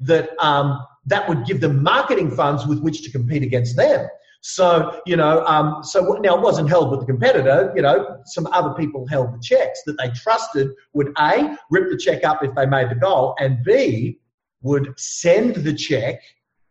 that 0.00 0.30
um, 0.42 0.84
that 1.06 1.28
would 1.28 1.44
give 1.44 1.60
them 1.60 1.82
marketing 1.82 2.30
funds 2.30 2.66
with 2.66 2.80
which 2.80 3.02
to 3.02 3.10
compete 3.10 3.42
against 3.42 3.76
them. 3.76 4.08
So 4.46 5.00
you 5.06 5.16
know, 5.16 5.42
um, 5.46 5.82
so 5.82 6.18
now 6.20 6.36
it 6.36 6.42
wasn't 6.42 6.68
held 6.68 6.90
with 6.90 7.00
the 7.00 7.06
competitor. 7.06 7.72
You 7.74 7.80
know, 7.80 8.18
some 8.26 8.46
other 8.48 8.74
people 8.74 9.06
held 9.06 9.32
the 9.32 9.40
checks 9.40 9.82
that 9.86 9.96
they 9.96 10.10
trusted 10.10 10.68
would 10.92 11.14
a 11.18 11.56
rip 11.70 11.88
the 11.90 11.96
check 11.96 12.24
up 12.24 12.44
if 12.44 12.54
they 12.54 12.66
made 12.66 12.90
the 12.90 12.94
goal, 12.94 13.34
and 13.40 13.64
b 13.64 14.18
would 14.60 14.92
send 14.98 15.56
the 15.56 15.72
check 15.72 16.20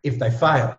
if 0.04 0.20
they 0.20 0.30
failed. 0.30 0.78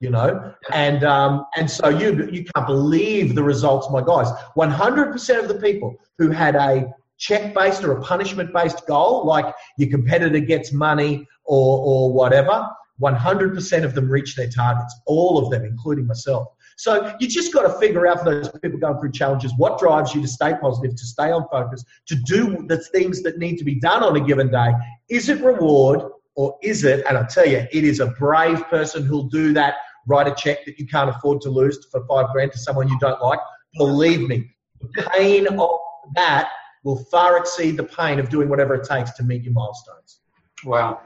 You 0.00 0.10
know, 0.10 0.52
and 0.72 1.04
um, 1.04 1.46
and 1.54 1.70
so 1.70 1.88
you 1.88 2.28
you 2.32 2.44
can't 2.52 2.66
believe 2.66 3.36
the 3.36 3.44
results, 3.44 3.88
my 3.92 4.02
guys. 4.02 4.28
One 4.54 4.72
hundred 4.72 5.12
percent 5.12 5.40
of 5.40 5.46
the 5.46 5.60
people 5.60 5.94
who 6.18 6.30
had 6.30 6.56
a 6.56 6.92
check 7.16 7.54
based 7.54 7.84
or 7.84 7.92
a 7.92 8.02
punishment 8.02 8.52
based 8.52 8.84
goal, 8.88 9.24
like 9.24 9.54
your 9.78 9.88
competitor 9.88 10.40
gets 10.40 10.72
money 10.72 11.28
or, 11.44 11.78
or 11.78 12.12
whatever, 12.12 12.68
100% 13.00 13.84
of 13.84 13.94
them 13.94 14.08
reach 14.08 14.36
their 14.36 14.48
targets, 14.48 14.94
all 15.06 15.38
of 15.38 15.50
them, 15.50 15.64
including 15.64 16.06
myself. 16.06 16.48
So 16.76 17.14
you 17.20 17.28
just 17.28 17.52
got 17.52 17.62
to 17.62 17.78
figure 17.78 18.06
out 18.06 18.20
for 18.20 18.24
those 18.24 18.48
people 18.62 18.78
going 18.78 18.98
through 18.98 19.12
challenges 19.12 19.52
what 19.56 19.78
drives 19.78 20.14
you 20.14 20.20
to 20.22 20.28
stay 20.28 20.54
positive, 20.60 20.96
to 20.96 21.06
stay 21.06 21.30
on 21.30 21.46
focus, 21.50 21.84
to 22.06 22.16
do 22.16 22.66
the 22.66 22.78
things 22.92 23.22
that 23.22 23.38
need 23.38 23.58
to 23.58 23.64
be 23.64 23.76
done 23.76 24.02
on 24.02 24.16
a 24.16 24.20
given 24.20 24.50
day. 24.50 24.72
Is 25.08 25.28
it 25.28 25.40
reward 25.42 26.02
or 26.36 26.58
is 26.62 26.84
it, 26.84 27.04
and 27.08 27.16
I 27.16 27.24
tell 27.24 27.46
you, 27.46 27.64
it 27.70 27.84
is 27.84 28.00
a 28.00 28.06
brave 28.06 28.64
person 28.68 29.04
who'll 29.04 29.28
do 29.28 29.52
that, 29.52 29.74
write 30.06 30.26
a 30.26 30.34
check 30.34 30.64
that 30.66 30.78
you 30.78 30.86
can't 30.86 31.08
afford 31.08 31.40
to 31.42 31.48
lose 31.48 31.86
for 31.92 32.04
five 32.06 32.26
grand 32.32 32.52
to 32.52 32.58
someone 32.58 32.88
you 32.88 32.98
don't 32.98 33.22
like. 33.22 33.38
Believe 33.76 34.28
me, 34.28 34.50
the 34.80 35.02
pain 35.14 35.46
of 35.46 35.78
that 36.16 36.50
will 36.82 37.04
far 37.04 37.38
exceed 37.38 37.76
the 37.76 37.84
pain 37.84 38.18
of 38.18 38.28
doing 38.28 38.48
whatever 38.48 38.74
it 38.74 38.84
takes 38.84 39.12
to 39.12 39.22
meet 39.22 39.42
your 39.42 39.52
milestones. 39.52 40.20
Wow. 40.64 41.00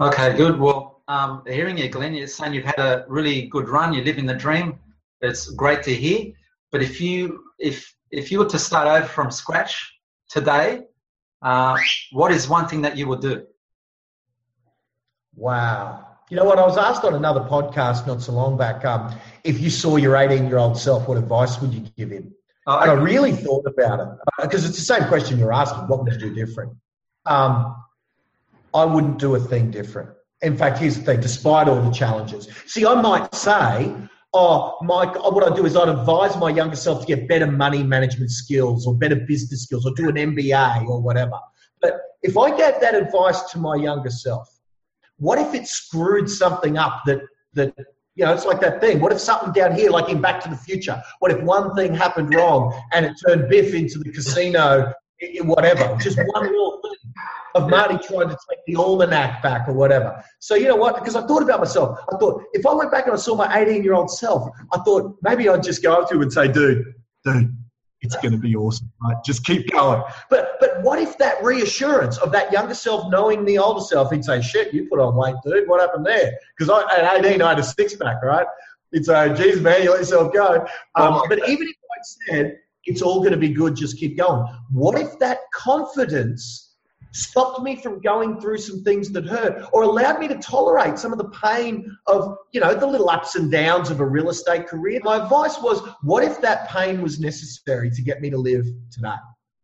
Okay, 0.00 0.36
good. 0.36 0.58
Well, 0.58 0.95
um, 1.08 1.42
hearing 1.46 1.78
you, 1.78 1.88
Glenn, 1.88 2.14
you're 2.14 2.26
saying 2.26 2.54
you've 2.54 2.64
had 2.64 2.78
a 2.78 3.04
really 3.08 3.46
good 3.46 3.68
run. 3.68 3.92
You're 3.92 4.04
living 4.04 4.26
the 4.26 4.34
dream. 4.34 4.78
It's 5.20 5.50
great 5.50 5.82
to 5.84 5.94
hear. 5.94 6.32
But 6.72 6.82
if 6.82 7.00
you 7.00 7.44
if 7.58 7.94
if 8.10 8.30
you 8.30 8.38
were 8.38 8.48
to 8.48 8.58
start 8.58 8.88
over 8.88 9.06
from 9.06 9.30
scratch 9.30 9.98
today, 10.28 10.82
uh, 11.42 11.76
what 12.12 12.32
is 12.32 12.48
one 12.48 12.66
thing 12.68 12.82
that 12.82 12.96
you 12.96 13.06
would 13.08 13.20
do? 13.20 13.46
Wow. 15.34 16.06
You 16.28 16.36
know 16.36 16.44
what? 16.44 16.58
I 16.58 16.66
was 16.66 16.76
asked 16.76 17.04
on 17.04 17.14
another 17.14 17.40
podcast 17.40 18.06
not 18.06 18.20
so 18.20 18.32
long 18.32 18.56
back. 18.56 18.84
Um, 18.84 19.14
if 19.44 19.60
you 19.60 19.70
saw 19.70 19.96
your 19.96 20.16
18 20.16 20.48
year 20.48 20.58
old 20.58 20.76
self, 20.76 21.06
what 21.06 21.18
advice 21.18 21.60
would 21.60 21.72
you 21.72 21.80
give 21.96 22.10
him? 22.10 22.34
Uh, 22.66 22.80
and 22.82 22.90
I 22.90 22.94
really 22.94 23.30
thought 23.30 23.64
about 23.66 24.00
it 24.00 24.08
because 24.42 24.64
uh, 24.64 24.68
it's 24.68 24.78
the 24.78 24.84
same 24.84 25.04
question 25.06 25.38
you're 25.38 25.52
asking. 25.52 25.86
What 25.86 26.02
would 26.02 26.12
you 26.14 26.18
do 26.18 26.34
different? 26.34 26.72
Um, 27.26 27.76
I 28.74 28.84
wouldn't 28.84 29.18
do 29.18 29.36
a 29.36 29.40
thing 29.40 29.70
different. 29.70 30.10
In 30.42 30.56
fact, 30.56 30.78
here's 30.78 30.96
the 30.96 31.02
thing: 31.02 31.20
despite 31.20 31.68
all 31.68 31.80
the 31.80 31.90
challenges, 31.90 32.48
see, 32.66 32.84
I 32.84 33.00
might 33.00 33.34
say, 33.34 33.94
"Oh, 34.34 34.76
Mike, 34.82 35.14
what 35.32 35.50
I 35.50 35.54
do 35.54 35.64
is 35.64 35.76
I'd 35.76 35.88
advise 35.88 36.36
my 36.36 36.50
younger 36.50 36.76
self 36.76 37.00
to 37.00 37.06
get 37.06 37.28
better 37.28 37.50
money 37.50 37.82
management 37.82 38.30
skills 38.30 38.86
or 38.86 38.94
better 38.94 39.16
business 39.16 39.62
skills 39.62 39.86
or 39.86 39.92
do 39.94 40.08
an 40.08 40.16
MBA 40.16 40.86
or 40.86 41.00
whatever." 41.00 41.38
But 41.80 42.00
if 42.22 42.36
I 42.36 42.50
gave 42.50 42.80
that 42.80 42.94
advice 42.94 43.42
to 43.52 43.58
my 43.58 43.76
younger 43.76 44.10
self, 44.10 44.48
what 45.18 45.38
if 45.38 45.54
it 45.54 45.66
screwed 45.66 46.28
something 46.28 46.76
up 46.76 47.02
that 47.06 47.20
that 47.54 47.74
you 48.16 48.24
know, 48.24 48.32
it's 48.32 48.46
like 48.46 48.60
that 48.60 48.80
thing. 48.80 48.98
What 49.00 49.12
if 49.12 49.20
something 49.20 49.52
down 49.52 49.74
here, 49.74 49.90
like 49.90 50.08
in 50.08 50.22
Back 50.22 50.42
to 50.44 50.48
the 50.48 50.56
Future, 50.56 51.02
what 51.18 51.30
if 51.30 51.42
one 51.42 51.74
thing 51.74 51.94
happened 51.94 52.34
wrong 52.34 52.74
and 52.92 53.04
it 53.04 53.12
turned 53.26 53.50
Biff 53.50 53.74
into 53.74 53.98
the 53.98 54.10
casino, 54.10 54.92
whatever? 55.42 55.96
Just 56.00 56.18
one 56.18 56.46
little 56.46 56.80
thing 56.82 56.95
of 57.56 57.70
Marty 57.70 57.98
trying 58.06 58.28
to 58.28 58.36
take 58.48 58.58
the 58.66 58.76
almanac 58.76 59.42
back 59.42 59.68
or 59.68 59.72
whatever. 59.72 60.22
So, 60.40 60.54
you 60.54 60.68
know 60.68 60.76
what? 60.76 60.94
Because 60.96 61.16
I 61.16 61.26
thought 61.26 61.42
about 61.42 61.60
myself. 61.60 61.98
I 62.12 62.16
thought, 62.18 62.42
if 62.52 62.66
I 62.66 62.74
went 62.74 62.92
back 62.92 63.06
and 63.06 63.14
I 63.14 63.16
saw 63.16 63.34
my 63.34 63.58
18 63.58 63.82
year 63.82 63.94
old 63.94 64.10
self, 64.10 64.48
I 64.72 64.78
thought 64.80 65.16
maybe 65.22 65.48
I'd 65.48 65.62
just 65.62 65.82
go 65.82 65.94
up 65.94 66.08
to 66.10 66.16
him 66.16 66.22
and 66.22 66.32
say, 66.32 66.48
dude, 66.48 66.84
dude, 67.24 67.56
it's 68.02 68.16
going 68.16 68.32
to 68.32 68.38
be 68.38 68.54
awesome, 68.54 68.92
right? 69.02 69.16
Just 69.24 69.44
keep 69.44 69.70
going. 69.70 70.02
But 70.30 70.56
but 70.60 70.82
what 70.82 70.98
if 70.98 71.16
that 71.18 71.42
reassurance 71.42 72.18
of 72.18 72.30
that 72.32 72.52
younger 72.52 72.74
self 72.74 73.10
knowing 73.10 73.44
the 73.44 73.58
older 73.58 73.80
self, 73.80 74.12
he'd 74.12 74.24
say, 74.24 74.40
shit, 74.42 74.72
you 74.74 74.86
put 74.88 75.00
on 75.00 75.16
weight, 75.16 75.34
dude. 75.44 75.68
What 75.68 75.80
happened 75.80 76.06
there? 76.06 76.32
Because 76.56 76.84
at 76.92 77.24
18, 77.24 77.40
I 77.42 77.48
had 77.50 77.58
a 77.58 77.62
six 77.62 77.96
pack, 77.96 78.22
right? 78.22 78.46
He'd 78.92 79.06
say, 79.06 79.34
geez, 79.34 79.60
man, 79.60 79.82
you 79.82 79.90
let 79.90 80.00
yourself 80.00 80.32
go. 80.32 80.56
Um, 80.94 81.14
oh 81.14 81.26
but 81.28 81.38
even 81.48 81.66
if 81.66 81.76
I 81.76 82.30
said, 82.30 82.58
it's 82.84 83.02
all 83.02 83.18
going 83.18 83.32
to 83.32 83.38
be 83.38 83.48
good, 83.48 83.74
just 83.74 83.98
keep 83.98 84.16
going. 84.16 84.46
What 84.70 84.98
if 84.98 85.18
that 85.18 85.38
confidence 85.52 86.65
stopped 87.16 87.62
me 87.62 87.76
from 87.76 88.00
going 88.00 88.40
through 88.40 88.58
some 88.58 88.82
things 88.82 89.10
that 89.10 89.26
hurt 89.26 89.68
or 89.72 89.82
allowed 89.82 90.18
me 90.18 90.28
to 90.28 90.36
tolerate 90.36 90.98
some 90.98 91.12
of 91.12 91.18
the 91.18 91.30
pain 91.30 91.96
of, 92.06 92.36
you 92.52 92.60
know, 92.60 92.74
the 92.74 92.86
little 92.86 93.08
ups 93.08 93.34
and 93.34 93.50
downs 93.50 93.90
of 93.90 94.00
a 94.00 94.06
real 94.06 94.28
estate 94.28 94.66
career. 94.66 95.00
My 95.02 95.16
advice 95.16 95.60
was, 95.60 95.80
what 96.02 96.22
if 96.22 96.40
that 96.42 96.68
pain 96.68 97.02
was 97.02 97.18
necessary 97.18 97.90
to 97.90 98.02
get 98.02 98.20
me 98.20 98.30
to 98.30 98.38
live 98.38 98.66
today? 98.90 99.16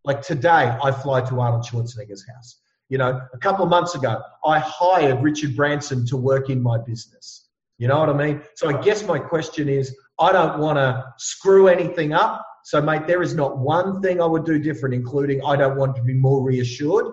Like 0.04 0.22
today, 0.22 0.76
I 0.82 0.90
fly 0.90 1.20
to 1.20 1.40
Arnold 1.40 1.64
Schwarzenegger's 1.64 2.26
house. 2.26 2.58
You 2.88 2.98
know, 2.98 3.20
a 3.32 3.38
couple 3.38 3.64
of 3.64 3.70
months 3.70 3.94
ago, 3.94 4.20
I 4.44 4.58
hired 4.58 5.22
Richard 5.22 5.54
Branson 5.54 6.04
to 6.06 6.16
work 6.16 6.50
in 6.50 6.60
my 6.60 6.78
business. 6.78 7.48
You 7.78 7.88
know 7.88 7.98
what 7.98 8.10
I 8.10 8.12
mean? 8.12 8.42
So 8.56 8.68
I 8.68 8.80
guess 8.80 9.02
my 9.04 9.18
question 9.18 9.68
is, 9.68 9.96
I 10.18 10.32
don't 10.32 10.58
want 10.58 10.78
to 10.78 11.04
screw 11.18 11.68
anything 11.68 12.12
up. 12.12 12.44
So, 12.64 12.80
mate, 12.80 13.06
there 13.06 13.22
is 13.22 13.34
not 13.34 13.58
one 13.58 14.00
thing 14.02 14.20
I 14.20 14.26
would 14.26 14.44
do 14.44 14.58
different, 14.58 14.94
including 14.94 15.44
I 15.44 15.56
don't 15.56 15.76
want 15.76 15.96
to 15.96 16.02
be 16.02 16.14
more 16.14 16.44
reassured. 16.44 17.06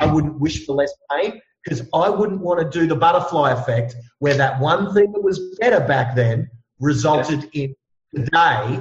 I 0.00 0.06
wouldn't 0.06 0.38
wish 0.38 0.66
for 0.66 0.74
less 0.74 0.92
pain 1.10 1.40
because 1.64 1.82
I 1.94 2.08
wouldn't 2.08 2.40
want 2.40 2.60
to 2.60 2.78
do 2.78 2.86
the 2.86 2.96
butterfly 2.96 3.52
effect 3.52 3.94
where 4.18 4.36
that 4.36 4.60
one 4.60 4.94
thing 4.94 5.12
that 5.12 5.22
was 5.22 5.56
better 5.60 5.80
back 5.80 6.14
then 6.14 6.50
resulted 6.80 7.48
in 7.52 7.74
today 8.14 8.80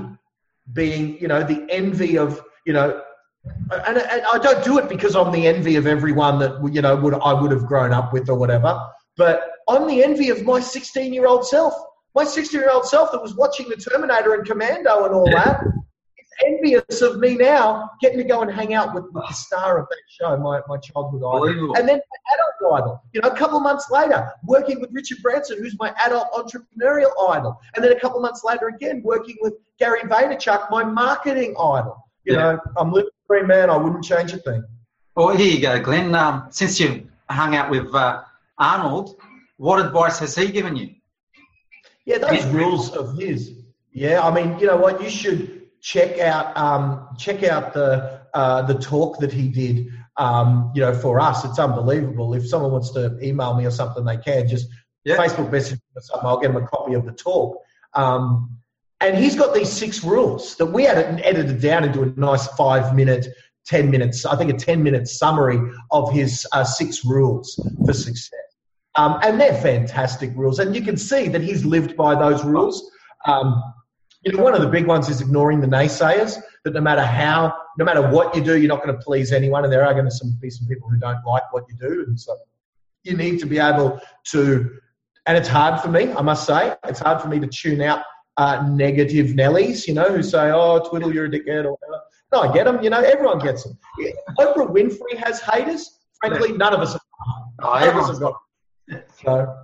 being, 0.73 1.19
you 1.19 1.27
know, 1.27 1.43
the 1.43 1.65
envy 1.69 2.17
of, 2.17 2.41
you 2.65 2.73
know, 2.73 3.01
and, 3.71 3.97
and, 3.97 4.23
I 4.33 4.37
don't 4.39 4.63
do 4.63 4.77
it 4.77 4.89
because 4.89 5.15
I'm 5.15 5.31
the 5.31 5.47
envy 5.47 5.75
of 5.77 5.87
everyone 5.87 6.39
that 6.39 6.73
you 6.73 6.81
know 6.81 6.95
would 6.97 7.13
I 7.13 7.33
would 7.33 7.51
have 7.51 7.65
grown 7.65 7.93
up 7.93 8.11
with 8.11 8.29
or 8.29 8.35
whatever. 8.35 8.77
But 9.15 9.49
I'm 9.69 9.87
the 9.87 10.03
envy 10.03 10.29
of 10.29 10.43
my 10.43 10.59
16 10.59 11.13
year 11.13 11.27
old 11.27 11.47
self, 11.47 11.73
my 12.13 12.23
16 12.23 12.59
year 12.59 12.69
old 12.69 12.85
self 12.85 13.11
that 13.11 13.21
was 13.21 13.35
watching 13.35 13.69
the 13.69 13.77
Terminator 13.77 14.33
and 14.33 14.45
Commando 14.45 15.05
and 15.05 15.13
all 15.13 15.29
that, 15.31 15.63
envious 16.45 17.01
of 17.01 17.19
me 17.19 17.35
now 17.35 17.89
getting 18.01 18.17
to 18.17 18.23
go 18.23 18.41
and 18.41 18.51
hang 18.51 18.73
out 18.73 18.93
with, 18.93 19.05
with 19.11 19.23
the 19.27 19.33
star 19.33 19.79
of 19.79 19.87
that 19.89 20.01
show, 20.07 20.37
my, 20.37 20.61
my 20.67 20.77
childhood 20.77 21.21
idol. 21.21 21.75
And 21.75 21.87
then 21.87 21.99
my 21.99 22.33
adult 22.33 22.81
idol. 22.81 23.03
You 23.13 23.21
know, 23.21 23.29
a 23.29 23.35
couple 23.35 23.57
of 23.57 23.63
months 23.63 23.89
later, 23.89 24.31
working 24.45 24.79
with 24.81 24.91
Richard 24.91 25.19
Branson, 25.21 25.57
who's 25.57 25.77
my 25.79 25.93
adult 26.05 26.31
entrepreneurial 26.33 27.11
idol. 27.29 27.59
And 27.75 27.83
then 27.83 27.91
a 27.91 27.99
couple 27.99 28.17
of 28.17 28.21
months 28.21 28.43
later 28.43 28.67
again, 28.67 29.01
working 29.03 29.37
with 29.41 29.53
Gary 29.79 30.01
Vaynerchuk, 30.01 30.69
my 30.69 30.83
marketing 30.83 31.55
idol. 31.59 32.03
You 32.23 32.33
yeah. 32.33 32.39
know, 32.39 32.59
I'm 32.77 32.91
living 32.91 33.09
Green 33.27 33.47
man, 33.47 33.69
I 33.69 33.77
wouldn't 33.77 34.03
change 34.03 34.31
a 34.33 34.37
thing. 34.37 34.63
Well, 35.15 35.35
here 35.35 35.51
you 35.51 35.61
go, 35.61 35.79
Glenn. 35.81 36.15
Um, 36.15 36.47
since 36.49 36.79
you 36.79 37.09
hung 37.29 37.55
out 37.55 37.69
with 37.69 37.93
uh, 37.93 38.23
Arnold, 38.57 39.19
what 39.57 39.83
advice 39.85 40.19
has 40.19 40.35
he 40.35 40.51
given 40.51 40.75
you? 40.75 40.91
Yeah, 42.05 42.19
those 42.19 42.45
rules 42.45 42.95
of 42.95 43.17
his. 43.17 43.53
Yeah, 43.91 44.21
I 44.21 44.33
mean, 44.33 44.57
you 44.59 44.67
know 44.67 44.77
what? 44.77 45.01
You 45.01 45.09
should 45.09 45.56
check 45.87 46.19
out 46.19 46.55
um, 46.57 47.07
check 47.17 47.43
out 47.43 47.73
the 47.73 48.21
uh, 48.33 48.61
the 48.63 48.73
talk 48.73 49.19
that 49.19 49.31
he 49.31 49.47
did. 49.47 49.87
Um, 50.17 50.71
you 50.75 50.81
know, 50.81 50.93
for 50.93 51.19
us, 51.19 51.45
it's 51.45 51.59
unbelievable. 51.59 52.33
If 52.33 52.47
someone 52.47 52.71
wants 52.71 52.91
to 52.91 53.17
email 53.23 53.53
me 53.55 53.65
or 53.65 53.71
something, 53.71 54.03
they 54.03 54.17
can 54.17 54.47
just 54.47 54.67
yeah. 55.05 55.15
Facebook 55.15 55.49
message 55.51 55.75
me 55.75 55.95
or 55.95 56.01
something. 56.01 56.27
I'll 56.27 56.39
get 56.39 56.51
them 56.51 56.61
a 56.61 56.67
copy 56.67 56.93
of 56.93 57.05
the 57.05 57.13
talk. 57.13 57.57
Um, 57.93 58.51
and 58.99 59.15
he's 59.15 59.35
got 59.35 59.53
these 59.53 59.71
six 59.71 60.03
rules 60.03 60.55
that 60.55 60.65
we 60.65 60.83
had 60.83 61.21
edited 61.23 61.61
down 61.61 61.83
into 61.83 62.01
a 62.01 62.07
nice 62.19 62.47
five 62.47 62.95
minute, 62.95 63.27
10 63.67 63.91
minutes, 63.91 64.25
I 64.25 64.35
think 64.35 64.51
a 64.51 64.57
10 64.57 64.81
minute 64.81 65.07
summary 65.07 65.59
of 65.91 66.11
his 66.11 66.47
uh, 66.51 66.63
six 66.63 67.05
rules 67.05 67.55
for 67.85 67.93
success. 67.93 68.33
Um, 68.95 69.19
and 69.21 69.39
they're 69.39 69.61
fantastic 69.61 70.31
rules. 70.35 70.57
And 70.57 70.75
you 70.75 70.81
can 70.81 70.97
see 70.97 71.27
that 71.27 71.41
he's 71.41 71.63
lived 71.63 71.95
by 71.95 72.15
those 72.15 72.43
rules. 72.43 72.89
Um, 73.27 73.61
you 74.23 74.33
know, 74.33 74.43
one 74.43 74.53
of 74.53 74.61
the 74.61 74.67
big 74.67 74.87
ones 74.87 75.09
is 75.09 75.21
ignoring 75.21 75.61
the 75.61 75.67
naysayers, 75.67 76.41
that 76.63 76.73
no 76.73 76.81
matter 76.81 77.03
how, 77.03 77.53
no 77.77 77.85
matter 77.85 78.09
what 78.09 78.35
you 78.35 78.43
do, 78.43 78.57
you're 78.57 78.67
not 78.67 78.83
going 78.83 78.95
to 78.95 79.01
please 79.01 79.31
anyone. 79.31 79.63
And 79.63 79.71
there 79.71 79.85
are 79.85 79.93
going 79.93 80.09
to 80.09 80.25
be 80.41 80.49
some 80.49 80.67
people 80.67 80.89
who 80.89 80.97
don't 80.97 81.23
like 81.25 81.51
what 81.53 81.63
you 81.69 81.75
do. 81.79 82.05
And 82.07 82.19
so 82.19 82.35
you 83.03 83.15
need 83.15 83.39
to 83.39 83.45
be 83.45 83.59
able 83.59 84.01
to, 84.31 84.69
and 85.25 85.37
it's 85.37 85.47
hard 85.47 85.81
for 85.81 85.89
me, 85.89 86.11
I 86.11 86.21
must 86.21 86.45
say, 86.45 86.75
it's 86.85 86.99
hard 86.99 87.21
for 87.21 87.27
me 87.27 87.39
to 87.39 87.47
tune 87.47 87.81
out 87.81 88.03
uh, 88.37 88.67
negative 88.69 89.27
Nellies, 89.27 89.87
you 89.87 89.93
know, 89.93 90.09
who 90.09 90.21
say, 90.23 90.51
oh, 90.51 90.87
Twiddle, 90.87 91.13
you're 91.13 91.25
a 91.25 91.29
dickhead 91.29 91.65
or 91.65 91.71
whatever. 91.71 92.01
No, 92.31 92.41
I 92.41 92.53
get 92.53 92.65
them. 92.65 92.83
You 92.83 92.89
know, 92.89 92.99
everyone 92.99 93.39
gets 93.39 93.63
them. 93.63 93.77
Oprah 94.37 94.69
Winfrey 94.69 95.17
has 95.23 95.39
haters. 95.39 95.99
Frankly, 96.19 96.51
none 96.51 96.73
of 96.73 96.81
us 96.81 96.93
have. 96.93 97.01
None 97.61 97.89
of 97.89 97.95
us 97.95 98.09
have 98.09 98.19
got. 98.19 98.35
So, 99.23 99.55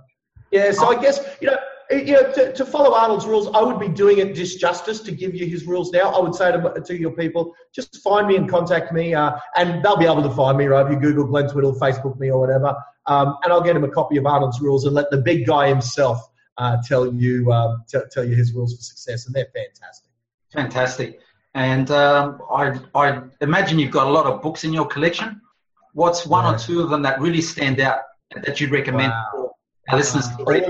yeah. 0.50 0.70
So 0.72 0.86
I 0.86 1.00
guess 1.00 1.20
you 1.40 1.48
know, 1.48 1.58
you 1.90 2.12
know, 2.12 2.32
to, 2.32 2.52
to, 2.52 2.64
follow 2.64 2.94
Arnold's 2.94 3.26
rules, 3.26 3.48
I 3.54 3.62
would 3.62 3.78
be 3.78 3.88
doing 3.88 4.18
it 4.18 4.34
disjustice 4.34 5.04
to 5.04 5.12
give 5.12 5.34
you 5.34 5.46
his 5.46 5.66
rules 5.66 5.92
now. 5.92 6.10
I 6.10 6.20
would 6.20 6.34
say 6.34 6.50
to, 6.52 6.82
to 6.84 6.98
your 6.98 7.12
people, 7.12 7.54
just 7.74 8.02
find 8.02 8.26
me 8.26 8.36
and 8.36 8.48
contact 8.48 8.92
me, 8.92 9.14
uh, 9.14 9.32
and 9.56 9.84
they'll 9.84 9.96
be 9.96 10.06
able 10.06 10.22
to 10.22 10.30
find 10.30 10.56
me, 10.56 10.66
right? 10.66 10.86
If 10.86 10.92
you 10.92 10.98
Google 10.98 11.26
Glenn 11.26 11.48
Twiddle, 11.48 11.74
Facebook 11.74 12.18
me, 12.18 12.30
or 12.30 12.40
whatever, 12.40 12.74
um, 13.06 13.36
and 13.44 13.52
I'll 13.52 13.62
get 13.62 13.76
him 13.76 13.84
a 13.84 13.90
copy 13.90 14.16
of 14.16 14.26
Arnold's 14.26 14.60
rules 14.60 14.84
and 14.86 14.94
let 14.94 15.10
the 15.10 15.18
big 15.18 15.46
guy 15.46 15.68
himself 15.68 16.20
uh, 16.58 16.78
tell 16.86 17.12
you 17.12 17.52
um, 17.52 17.84
t- 17.88 17.98
tell 18.10 18.24
you 18.24 18.34
his 18.34 18.52
rules 18.52 18.76
for 18.76 18.82
success, 18.82 19.26
and 19.26 19.34
they're 19.34 19.48
fantastic. 19.54 20.10
Fantastic. 20.52 21.20
And 21.54 21.90
um, 21.90 22.40
I, 22.50 22.80
I 22.94 23.22
imagine 23.40 23.78
you've 23.78 23.92
got 23.92 24.06
a 24.06 24.10
lot 24.10 24.26
of 24.26 24.42
books 24.42 24.64
in 24.64 24.72
your 24.72 24.86
collection. 24.86 25.40
What's 25.92 26.26
one 26.26 26.44
yeah. 26.44 26.54
or 26.54 26.58
two 26.58 26.80
of 26.80 26.90
them 26.90 27.02
that 27.02 27.20
really 27.20 27.40
stand 27.40 27.80
out 27.80 28.00
that 28.42 28.60
you'd 28.60 28.72
recommend 28.72 29.10
wow. 29.10 29.28
for 29.32 29.54
our 29.90 29.98
listeners 29.98 30.28
to 30.36 30.44
read? 30.44 30.64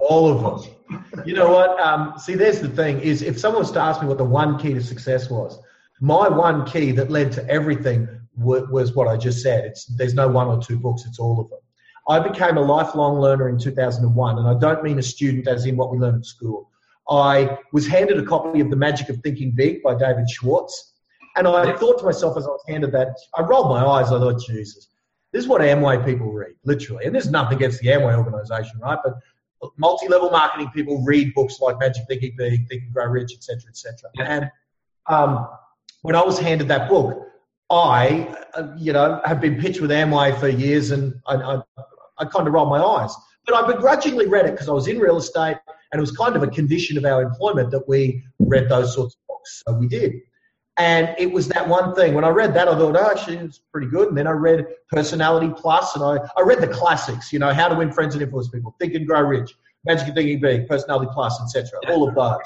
All 0.00 0.30
of 0.30 0.64
them. 0.64 1.04
You 1.26 1.34
know 1.34 1.50
what? 1.50 1.78
Um, 1.80 2.14
see, 2.18 2.34
there's 2.34 2.60
the 2.60 2.68
thing: 2.68 3.00
is 3.00 3.22
if 3.22 3.38
someone 3.38 3.62
was 3.62 3.72
to 3.72 3.80
ask 3.80 4.00
me 4.02 4.08
what 4.08 4.18
the 4.18 4.24
one 4.24 4.58
key 4.58 4.74
to 4.74 4.82
success 4.82 5.30
was, 5.30 5.58
my 6.00 6.28
one 6.28 6.64
key 6.64 6.92
that 6.92 7.10
led 7.10 7.32
to 7.32 7.48
everything 7.48 8.08
was, 8.36 8.68
was 8.70 8.94
what 8.94 9.06
I 9.08 9.16
just 9.16 9.42
said. 9.42 9.64
It's 9.64 9.84
there's 9.86 10.14
no 10.14 10.28
one 10.28 10.46
or 10.48 10.60
two 10.60 10.78
books; 10.78 11.04
it's 11.06 11.18
all 11.18 11.40
of 11.40 11.50
them. 11.50 11.60
I 12.08 12.18
became 12.18 12.56
a 12.56 12.60
lifelong 12.60 13.20
learner 13.20 13.48
in 13.48 13.58
2001, 13.58 14.38
and 14.38 14.48
I 14.48 14.58
don't 14.58 14.82
mean 14.82 14.98
a 14.98 15.02
student 15.02 15.46
as 15.46 15.66
in 15.66 15.76
what 15.76 15.92
we 15.92 15.98
learn 15.98 16.16
at 16.16 16.26
school. 16.26 16.70
I 17.08 17.58
was 17.72 17.86
handed 17.86 18.18
a 18.18 18.24
copy 18.24 18.60
of 18.60 18.70
The 18.70 18.76
Magic 18.76 19.08
of 19.08 19.18
Thinking 19.18 19.52
Big 19.52 19.82
by 19.82 19.94
David 19.94 20.28
Schwartz, 20.28 20.94
and 21.36 21.46
I 21.46 21.76
thought 21.76 21.98
to 21.98 22.04
myself 22.04 22.36
as 22.36 22.46
I 22.46 22.50
was 22.50 22.64
handed 22.68 22.92
that, 22.92 23.16
I 23.36 23.42
rolled 23.42 23.68
my 23.68 23.84
eyes. 23.84 24.06
I 24.06 24.18
thought, 24.18 24.40
Jesus, 24.40 24.88
this 25.32 25.42
is 25.44 25.48
what 25.48 25.60
Amway 25.60 26.04
people 26.04 26.32
read, 26.32 26.54
literally. 26.64 27.04
And 27.04 27.14
there's 27.14 27.30
nothing 27.30 27.56
against 27.56 27.80
the 27.80 27.88
Amway 27.88 28.16
organization, 28.16 28.80
right? 28.80 28.98
But 29.04 29.14
multi-level 29.76 30.30
marketing 30.30 30.70
people 30.74 31.02
read 31.04 31.34
books 31.34 31.60
like 31.60 31.78
Magic 31.78 32.04
Thinking 32.08 32.34
Big, 32.36 32.68
Think 32.68 32.82
and 32.84 32.92
Grow 32.94 33.06
Rich, 33.06 33.32
etc., 33.34 33.68
etc. 33.68 34.10
Yeah. 34.14 34.24
And 34.24 34.50
um, 35.06 35.48
when 36.02 36.16
I 36.16 36.22
was 36.22 36.38
handed 36.38 36.68
that 36.68 36.88
book, 36.88 37.26
I, 37.70 38.34
uh, 38.54 38.74
you 38.76 38.92
know, 38.92 39.20
have 39.24 39.40
been 39.40 39.60
pitched 39.60 39.80
with 39.80 39.90
Amway 39.90 40.38
for 40.40 40.48
years, 40.48 40.90
and 40.90 41.14
I, 41.26 41.34
I, 41.36 41.62
I 42.18 42.24
kind 42.24 42.46
of 42.48 42.54
rolled 42.54 42.68
my 42.68 42.82
eyes. 42.82 43.14
But 43.46 43.54
I 43.54 43.72
begrudgingly 43.72 44.26
read 44.26 44.46
it 44.46 44.52
because 44.52 44.68
I 44.68 44.72
was 44.72 44.88
in 44.88 44.98
real 44.98 45.16
estate 45.16 45.56
and 45.92 45.98
it 45.98 46.00
was 46.00 46.12
kind 46.12 46.36
of 46.36 46.42
a 46.42 46.48
condition 46.48 46.96
of 46.98 47.04
our 47.04 47.22
employment 47.22 47.70
that 47.70 47.88
we 47.88 48.22
read 48.38 48.68
those 48.68 48.94
sorts 48.94 49.14
of 49.14 49.20
books. 49.28 49.62
So 49.66 49.74
we 49.74 49.88
did. 49.88 50.14
And 50.76 51.14
it 51.18 51.30
was 51.30 51.48
that 51.48 51.68
one 51.68 51.94
thing. 51.94 52.14
When 52.14 52.24
I 52.24 52.28
read 52.28 52.54
that, 52.54 52.68
I 52.68 52.72
thought, 52.72 52.96
oh, 52.96 53.32
it's 53.32 53.58
pretty 53.72 53.88
good. 53.88 54.08
And 54.08 54.16
then 54.16 54.26
I 54.26 54.30
read 54.30 54.66
Personality 54.88 55.52
Plus 55.54 55.94
and 55.94 56.04
I, 56.04 56.16
I 56.36 56.42
read 56.42 56.60
the 56.60 56.68
classics, 56.68 57.32
you 57.32 57.38
know, 57.38 57.52
How 57.52 57.68
to 57.68 57.74
Win 57.74 57.92
Friends 57.92 58.14
and 58.14 58.22
Influence 58.22 58.48
People, 58.48 58.74
Think 58.80 58.94
and 58.94 59.06
Grow 59.06 59.22
Rich, 59.22 59.54
Magic 59.84 60.08
of 60.08 60.14
Thinking 60.14 60.40
Big, 60.40 60.68
Personality 60.68 61.10
Plus, 61.12 61.38
etc. 61.42 61.78
All 61.88 62.08
of 62.08 62.14
those. 62.14 62.38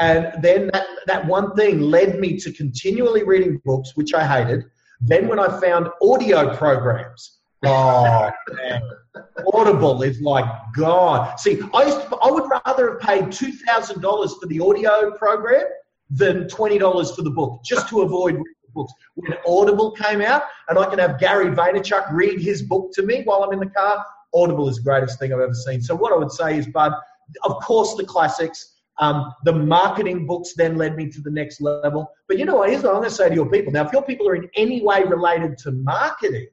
And 0.00 0.42
then 0.42 0.70
that, 0.72 0.86
that 1.06 1.26
one 1.26 1.54
thing 1.54 1.80
led 1.80 2.18
me 2.18 2.36
to 2.38 2.52
continually 2.52 3.24
reading 3.24 3.60
books, 3.64 3.96
which 3.96 4.14
I 4.14 4.26
hated. 4.26 4.64
Then 5.00 5.28
when 5.28 5.38
I 5.38 5.60
found 5.60 5.88
audio 6.02 6.56
programs, 6.56 7.38
Oh 7.64 8.30
man, 8.52 8.82
Audible 9.52 10.02
is 10.02 10.20
like 10.20 10.44
God. 10.76 11.40
See, 11.40 11.60
I 11.74 11.86
used 11.86 12.00
to, 12.02 12.16
I 12.16 12.30
would 12.30 12.48
rather 12.64 12.92
have 12.92 13.00
paid 13.00 13.32
two 13.32 13.50
thousand 13.50 14.00
dollars 14.00 14.34
for 14.40 14.46
the 14.46 14.60
audio 14.60 15.10
program 15.16 15.64
than 16.10 16.48
twenty 16.48 16.78
dollars 16.78 17.14
for 17.14 17.22
the 17.22 17.30
book, 17.30 17.60
just 17.64 17.88
to 17.90 18.02
avoid 18.02 18.40
books. 18.74 18.92
When 19.14 19.34
Audible 19.46 19.92
came 19.92 20.20
out, 20.20 20.42
and 20.68 20.78
I 20.78 20.86
can 20.86 20.98
have 20.98 21.18
Gary 21.18 21.46
Vaynerchuk 21.46 22.12
read 22.12 22.40
his 22.40 22.62
book 22.62 22.92
to 22.94 23.02
me 23.02 23.22
while 23.24 23.42
I'm 23.42 23.52
in 23.52 23.60
the 23.60 23.70
car, 23.70 24.04
Audible 24.34 24.68
is 24.68 24.76
the 24.76 24.82
greatest 24.82 25.18
thing 25.18 25.32
I've 25.32 25.40
ever 25.40 25.54
seen. 25.54 25.80
So 25.82 25.94
what 25.94 26.12
I 26.12 26.16
would 26.16 26.32
say 26.32 26.58
is, 26.58 26.66
Bud, 26.66 26.92
of 27.44 27.62
course 27.62 27.94
the 27.94 28.04
classics. 28.04 28.74
Um, 29.00 29.32
the 29.44 29.52
marketing 29.52 30.26
books 30.26 30.54
then 30.56 30.76
led 30.76 30.96
me 30.96 31.08
to 31.08 31.20
the 31.20 31.30
next 31.30 31.60
level. 31.60 32.10
But 32.26 32.36
you 32.36 32.44
know 32.44 32.56
what? 32.56 32.70
Here's 32.70 32.82
what 32.82 32.94
I'm 32.94 33.00
going 33.00 33.08
to 33.08 33.14
say 33.14 33.28
to 33.28 33.34
your 33.34 33.48
people. 33.48 33.72
Now, 33.72 33.86
if 33.86 33.92
your 33.92 34.02
people 34.02 34.28
are 34.28 34.34
in 34.34 34.48
any 34.56 34.82
way 34.82 35.04
related 35.04 35.56
to 35.58 35.70
marketing, 35.70 36.48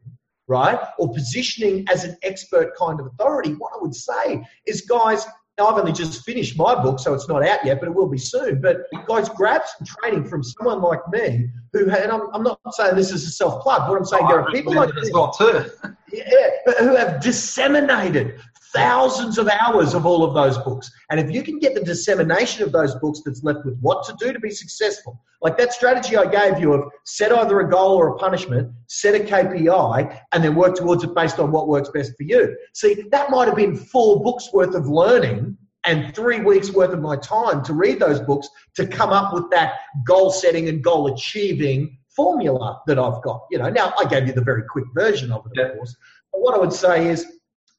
right? 0.47 0.79
Or 0.99 1.11
positioning 1.11 1.87
as 1.91 2.03
an 2.03 2.15
expert 2.21 2.75
kind 2.77 2.99
of 2.99 3.07
authority, 3.07 3.53
what 3.53 3.71
I 3.75 3.81
would 3.81 3.95
say 3.95 4.47
is, 4.67 4.81
guys, 4.81 5.25
I've 5.57 5.77
only 5.77 5.93
just 5.93 6.25
finished 6.25 6.57
my 6.57 6.75
book, 6.75 6.99
so 6.99 7.13
it's 7.13 7.29
not 7.29 7.45
out 7.45 7.65
yet, 7.65 7.79
but 7.79 7.87
it 7.87 7.95
will 7.95 8.09
be 8.09 8.17
soon. 8.17 8.59
But 8.59 8.87
guys, 9.07 9.29
grab 9.29 9.61
some 9.77 9.87
training 9.87 10.25
from 10.25 10.43
someone 10.43 10.81
like 10.81 10.99
me 11.09 11.49
who, 11.71 11.89
and 11.89 12.11
I'm, 12.11 12.23
I'm 12.33 12.43
not 12.43 12.59
saying 12.71 12.95
this 12.95 13.11
is 13.11 13.25
a 13.25 13.31
self 13.31 13.63
plug, 13.63 13.87
but 13.87 13.95
I'm 13.95 14.05
saying 14.05 14.23
oh, 14.25 14.27
there 14.27 14.39
are 14.41 14.51
people 14.51 14.73
like 14.73 14.93
this, 14.93 15.09
well 15.13 15.31
too. 15.31 15.65
yeah, 16.11 16.73
who 16.79 16.95
have 16.95 17.21
disseminated 17.21 18.41
thousands 18.75 19.38
of 19.38 19.47
hours 19.47 19.93
of 19.93 20.05
all 20.05 20.23
of 20.23 20.33
those 20.33 20.57
books. 20.59 20.91
And 21.09 21.19
if 21.19 21.31
you 21.31 21.43
can 21.43 21.59
get 21.59 21.73
the 21.73 21.83
dissemination 21.83 22.63
of 22.63 22.71
those 22.71 22.93
books 22.95 23.21
that's 23.25 23.43
left 23.43 23.65
with 23.65 23.79
what 23.79 24.05
to 24.05 24.15
do 24.19 24.33
to 24.33 24.39
be 24.39 24.51
successful, 24.51 25.21
like 25.41 25.57
that 25.57 25.73
strategy 25.73 26.17
I 26.17 26.25
gave 26.25 26.59
you 26.59 26.73
of 26.73 26.91
set 27.05 27.31
either 27.31 27.59
a 27.59 27.69
goal 27.69 27.95
or 27.95 28.09
a 28.09 28.17
punishment, 28.17 28.71
set 28.88 29.15
a 29.15 29.23
KPI, 29.23 30.21
and 30.33 30.43
then 30.43 30.55
work 30.55 30.75
towards 30.75 31.03
it 31.03 31.15
based 31.15 31.39
on 31.39 31.51
what 31.51 31.67
works 31.67 31.89
best 31.89 32.13
for 32.17 32.23
you. 32.23 32.55
See, 32.73 33.05
that 33.11 33.29
might 33.29 33.47
have 33.47 33.55
been 33.55 33.75
four 33.75 34.21
books 34.21 34.51
worth 34.51 34.75
of 34.75 34.88
learning 34.88 35.57
and 35.85 36.13
three 36.15 36.41
weeks 36.41 36.71
worth 36.71 36.91
of 36.91 36.99
my 36.99 37.15
time 37.17 37.63
to 37.63 37.73
read 37.73 37.99
those 37.99 38.19
books 38.19 38.49
to 38.75 38.88
come 38.88 39.11
up 39.11 39.33
with 39.33 39.49
that 39.51 39.75
goal 40.05 40.31
setting 40.31 40.67
and 40.67 40.83
goal 40.83 41.13
achieving 41.13 41.97
formula 42.15 42.81
that 42.88 42.97
I've 42.97 43.21
got. 43.21 43.45
You 43.51 43.59
know, 43.59 43.69
now 43.69 43.93
I 43.99 44.05
gave 44.05 44.27
you 44.27 44.33
the 44.33 44.41
very 44.41 44.63
quick 44.63 44.85
version 44.93 45.31
of 45.31 45.45
it, 45.53 45.59
of 45.59 45.75
course. 45.75 45.95
But 46.31 46.41
what 46.41 46.55
I 46.55 46.57
would 46.57 46.73
say 46.73 47.07
is 47.07 47.25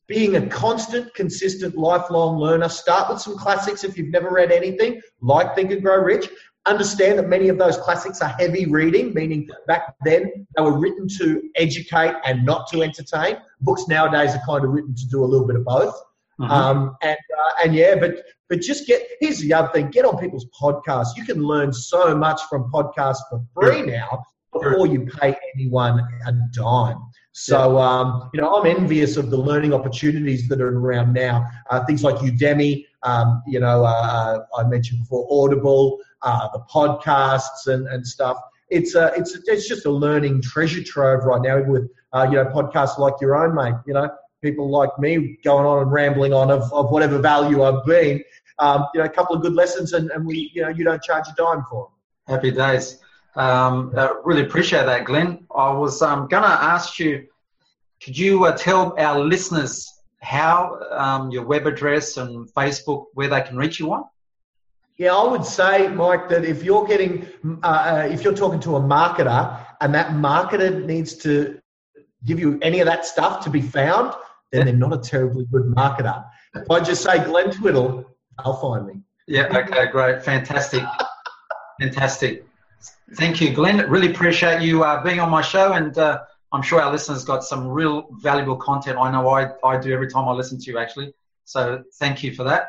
being 0.09 0.37
a 0.37 0.47
constant, 0.47 1.13
consistent, 1.15 1.77
lifelong 1.77 2.39
learner. 2.39 2.69
Start 2.69 3.11
with 3.11 3.21
some 3.21 3.37
classics 3.37 3.85
if 3.85 3.99
you've 3.99 4.11
never 4.11 4.31
read 4.31 4.53
anything, 4.53 5.01
like 5.21 5.55
Think 5.55 5.73
and 5.73 5.83
Grow 5.83 5.99
Rich. 6.03 6.29
Understand 6.67 7.19
that 7.19 7.29
many 7.29 7.49
of 7.49 7.59
those 7.59 7.77
classics 7.77 8.21
are 8.21 8.35
heavy 8.39 8.67
reading, 8.67 9.15
meaning 9.15 9.49
back 9.67 9.95
then 10.05 10.47
they 10.57 10.63
were 10.63 10.79
written 10.79 11.07
to 11.19 11.43
educate 11.55 12.15
and 12.25 12.45
not 12.45 12.69
to 12.71 12.83
entertain. 12.83 13.37
Books 13.61 13.87
nowadays 13.89 14.35
are 14.35 14.43
kind 14.45 14.65
of 14.65 14.71
written 14.71 14.95
to 14.95 15.07
do 15.09 15.25
a 15.25 15.27
little 15.27 15.47
bit 15.47 15.57
of 15.57 15.65
both. 15.65 15.95
Mm-hmm. 16.41 16.51
Um, 16.51 16.97
and 17.03 17.17
uh, 17.17 17.51
and 17.65 17.75
yeah, 17.75 17.95
but 17.95 18.23
but 18.49 18.61
just 18.61 18.87
get 18.87 19.07
here's 19.21 19.39
the 19.39 19.55
other 19.55 19.69
thing: 19.69 19.91
get 19.91 20.05
on 20.05 20.19
people's 20.19 20.47
podcasts. 20.61 21.17
You 21.17 21.25
can 21.25 21.43
learn 21.43 21.73
so 21.73 22.15
much 22.15 22.41
from 22.51 22.71
podcasts 22.71 23.21
for 23.31 23.43
free 23.55 23.83
now 23.83 24.23
before 24.53 24.87
you 24.87 25.07
pay 25.07 25.35
anyone 25.55 26.01
a 26.27 26.33
dime. 26.53 26.99
So, 27.39 27.77
um, 27.77 28.31
you 28.33 28.41
know, 28.41 28.55
I'm 28.55 28.65
envious 28.65 29.19
of 29.19 29.29
the 29.29 29.37
learning 29.37 29.75
opportunities 29.75 30.49
that 30.49 30.59
are 30.63 30.79
around 30.79 31.13
now. 31.13 31.47
Uh, 31.69 31.85
things 31.85 32.03
like 32.03 32.17
Udemy, 32.17 32.87
um, 33.03 33.43
you 33.47 33.61
know, 33.61 33.85
uh, 33.85 33.89
uh, 34.49 34.59
I 34.59 34.67
mentioned 34.67 35.01
before, 35.01 35.29
Audible, 35.31 35.99
uh, 36.23 36.49
the 36.55 36.61
podcasts 36.61 37.67
and, 37.67 37.87
and 37.89 38.07
stuff. 38.07 38.39
It's, 38.71 38.97
uh, 38.97 39.13
it's, 39.15 39.37
it's 39.47 39.69
just 39.69 39.85
a 39.85 39.91
learning 39.91 40.41
treasure 40.41 40.83
trove 40.83 41.25
right 41.25 41.43
now 41.43 41.63
with, 41.63 41.91
uh, 42.15 42.27
you 42.27 42.37
know, 42.37 42.47
podcasts 42.47 42.97
like 42.97 43.21
your 43.21 43.37
own, 43.37 43.55
mate. 43.55 43.75
You 43.87 43.93
know, 43.93 44.09
people 44.43 44.71
like 44.71 44.99
me 44.99 45.39
going 45.45 45.67
on 45.67 45.83
and 45.83 45.93
rambling 45.93 46.33
on 46.33 46.51
of, 46.51 46.73
of 46.73 46.91
whatever 46.91 47.19
value 47.19 47.65
I've 47.65 47.85
been. 47.85 48.25
Um, 48.59 48.87
you 48.95 49.01
know, 49.01 49.05
a 49.05 49.11
couple 49.11 49.37
of 49.37 49.43
good 49.43 49.53
lessons 49.53 49.93
and, 49.93 50.11
and 50.13 50.27
we, 50.27 50.51
you 50.55 50.63
know, 50.63 50.71
you 50.71 50.85
don't 50.85 51.03
charge 51.03 51.29
a 51.29 51.35
dime 51.37 51.67
for 51.69 51.91
them. 52.27 52.35
Happy 52.35 52.51
days. 52.51 52.99
Um, 53.37 53.93
uh, 53.95 54.15
really 54.25 54.43
appreciate 54.43 54.87
that, 54.87 55.05
Glenn. 55.05 55.47
I 55.55 55.71
was 55.73 56.03
um, 56.03 56.27
going 56.29 56.43
to 56.43 56.49
ask 56.49 56.99
you, 56.99 57.27
could 58.03 58.19
you 58.19 58.45
uh, 58.47 58.57
tell 58.57 58.99
our 58.99 59.21
listeners 59.21 59.93
how 60.21 60.81
um, 60.91 61.31
your 61.31 61.45
web 61.45 61.67
address 61.67 62.17
and 62.17 62.49
Facebook, 62.55 63.07
where 63.15 63.29
they 63.29 63.43
can 63.43 63.57
reach 63.57 63.79
you 63.79 63.93
on? 63.93 64.05
Yeah, 64.97 65.15
I 65.15 65.31
would 65.31 65.45
say, 65.45 65.89
Mike, 65.89 66.31
that 66.31 66.47
if 66.47 66.65
you're 66.65 66.87
getting, 66.87 67.27
uh, 67.63 67.67
uh, 67.67 68.09
if 68.11 68.25
you're 68.25 68.35
talking 68.35 68.61
to 68.61 68.77
a 68.77 68.81
marketer 68.81 69.65
and 69.83 69.95
that 69.95 70.13
marketer 70.13 70.85
needs 70.85 71.15
to 71.19 71.61
give 72.25 72.41
you 72.41 72.59
any 72.63 72.81
of 72.81 72.87
that 72.87 73.05
stuff 73.05 73.45
to 73.45 73.51
be 73.51 73.61
found, 73.61 74.15
then 74.53 74.65
they're 74.65 74.75
not 74.75 74.95
a 74.95 74.99
terribly 74.99 75.45
good 75.53 75.65
marketer. 75.65 76.25
If 76.55 76.71
I 76.71 76.81
just 76.81 77.03
say 77.03 77.23
Glenn 77.23 77.51
Twiddle, 77.51 78.07
they'll 78.43 78.57
find 78.57 78.87
me. 78.87 78.95
Yeah, 79.27 79.55
okay, 79.55 79.91
great. 79.91 80.23
Fantastic. 80.23 80.83
Fantastic. 81.79 82.46
Thank 83.15 83.41
you, 83.41 83.53
Glenn. 83.53 83.89
Really 83.89 84.11
appreciate 84.11 84.63
you 84.63 84.83
uh, 84.83 85.03
being 85.03 85.21
on 85.21 85.31
my 85.31 85.43
show, 85.43 85.73
and 85.73 85.97
uh, 85.97 86.21
I'm 86.53 86.63
sure 86.63 86.81
our 86.81 86.91
listeners 86.91 87.25
got 87.25 87.45
some 87.45 87.69
real 87.69 88.09
valuable 88.21 88.57
content. 88.57 88.99
I 88.99 89.11
know 89.11 89.29
I, 89.29 89.51
I 89.65 89.79
do 89.79 89.93
every 89.93 90.11
time 90.11 90.29
I 90.29 90.33
listen 90.33 90.59
to 90.59 90.71
you, 90.71 90.79
actually. 90.79 91.13
So 91.45 91.85
thank 91.99 92.23
you 92.23 92.35
for 92.35 92.45
that. 92.45 92.69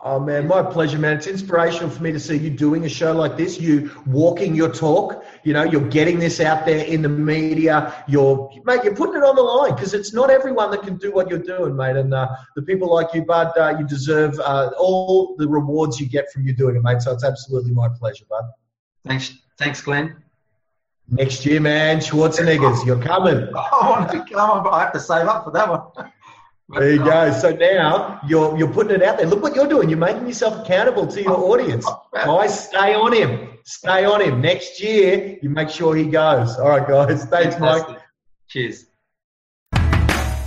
Oh 0.00 0.20
man, 0.20 0.46
my 0.46 0.62
pleasure, 0.62 0.96
man. 0.96 1.16
It's 1.16 1.26
inspirational 1.26 1.90
for 1.90 2.04
me 2.04 2.12
to 2.12 2.20
see 2.20 2.36
you 2.36 2.50
doing 2.50 2.84
a 2.84 2.88
show 2.88 3.12
like 3.12 3.36
this. 3.36 3.60
You 3.60 3.90
walking 4.06 4.54
your 4.54 4.72
talk. 4.72 5.24
You 5.42 5.54
know, 5.54 5.64
you're 5.64 5.88
getting 5.88 6.20
this 6.20 6.38
out 6.38 6.64
there 6.64 6.84
in 6.84 7.02
the 7.02 7.08
media. 7.08 8.04
You're, 8.06 8.48
mate, 8.64 8.84
you're 8.84 8.94
putting 8.94 9.16
it 9.16 9.24
on 9.24 9.34
the 9.34 9.42
line 9.42 9.74
because 9.74 9.94
it's 9.94 10.12
not 10.12 10.30
everyone 10.30 10.70
that 10.70 10.82
can 10.82 10.98
do 10.98 11.10
what 11.10 11.28
you're 11.28 11.40
doing, 11.40 11.74
mate. 11.74 11.96
And 11.96 12.14
uh, 12.14 12.28
the 12.54 12.62
people 12.62 12.94
like 12.94 13.12
you, 13.12 13.24
Bud, 13.24 13.58
uh, 13.58 13.76
you 13.76 13.88
deserve 13.88 14.38
uh, 14.38 14.70
all 14.78 15.34
the 15.36 15.48
rewards 15.48 15.98
you 15.98 16.08
get 16.08 16.30
from 16.30 16.46
you 16.46 16.52
doing 16.54 16.76
it, 16.76 16.82
mate. 16.84 17.02
So 17.02 17.10
it's 17.10 17.24
absolutely 17.24 17.72
my 17.72 17.88
pleasure, 17.88 18.24
Bud. 18.30 18.44
Thanks, 19.08 19.34
thanks, 19.58 19.80
Glenn. 19.80 20.22
Next 21.10 21.44
year, 21.46 21.60
man, 21.60 21.98
Schwarzeneggers, 21.98 22.84
you're 22.84 23.02
coming. 23.02 23.48
I 23.56 23.88
want 23.88 24.10
to 24.12 24.18
come, 24.32 24.62
but 24.62 24.70
I 24.70 24.80
have 24.80 24.92
to 24.92 25.00
save 25.00 25.26
up 25.26 25.44
for 25.44 25.50
that 25.52 25.68
one. 25.68 26.10
There 26.70 26.92
you 26.92 26.98
go. 26.98 27.32
So 27.32 27.48
now 27.52 28.20
you're 28.28 28.54
you're 28.58 28.70
putting 28.70 28.96
it 28.96 29.02
out 29.02 29.16
there. 29.16 29.26
Look 29.26 29.42
what 29.42 29.56
you're 29.56 29.66
doing. 29.68 29.88
You're 29.88 29.98
making 29.98 30.26
yourself 30.26 30.66
accountable 30.66 31.06
to 31.06 31.22
your 31.22 31.38
audience. 31.38 31.86
Oh, 32.20 32.36
guys, 32.36 32.68
stay 32.68 32.94
on 32.94 33.14
him. 33.14 33.56
Stay 33.64 34.04
on 34.04 34.20
him. 34.20 34.42
Next 34.42 34.82
year, 34.82 35.38
you 35.40 35.48
make 35.48 35.70
sure 35.70 35.96
he 35.96 36.04
goes. 36.04 36.58
All 36.58 36.68
right, 36.68 36.86
guys. 36.86 37.24
Thanks, 37.24 37.54
Fantastic. 37.54 37.88
Mike. 37.88 37.98
Cheers. 38.48 38.86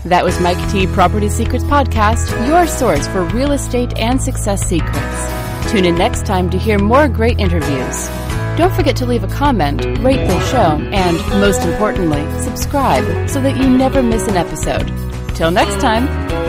That 0.06 0.24
was 0.24 0.40
Mike 0.40 0.60
T 0.72 0.86
Property 0.86 1.30
Secrets 1.30 1.64
Podcast, 1.64 2.48
your 2.48 2.68
source 2.68 3.08
for 3.08 3.24
real 3.24 3.54
estate 3.54 3.98
and 3.98 4.22
success 4.22 4.62
secrets. 4.68 5.72
Tune 5.72 5.86
in 5.86 5.96
next 5.96 6.26
time 6.28 6.50
to 6.52 6.58
hear 6.60 6.78
more 6.78 7.08
great 7.08 7.40
interviews. 7.40 8.10
Don't 8.58 8.74
forget 8.74 8.96
to 8.98 9.06
leave 9.06 9.24
a 9.24 9.28
comment, 9.28 9.86
rate 10.00 10.28
the 10.28 10.40
show, 10.52 10.78
and 10.92 11.18
most 11.40 11.62
importantly, 11.62 12.22
subscribe 12.42 13.30
so 13.30 13.42
that 13.42 13.58
you 13.58 13.70
never 13.70 14.04
miss 14.04 14.28
an 14.28 14.38
episode. 14.38 14.88
Till 15.36 15.52
next 15.52 15.80
time. 15.82 16.41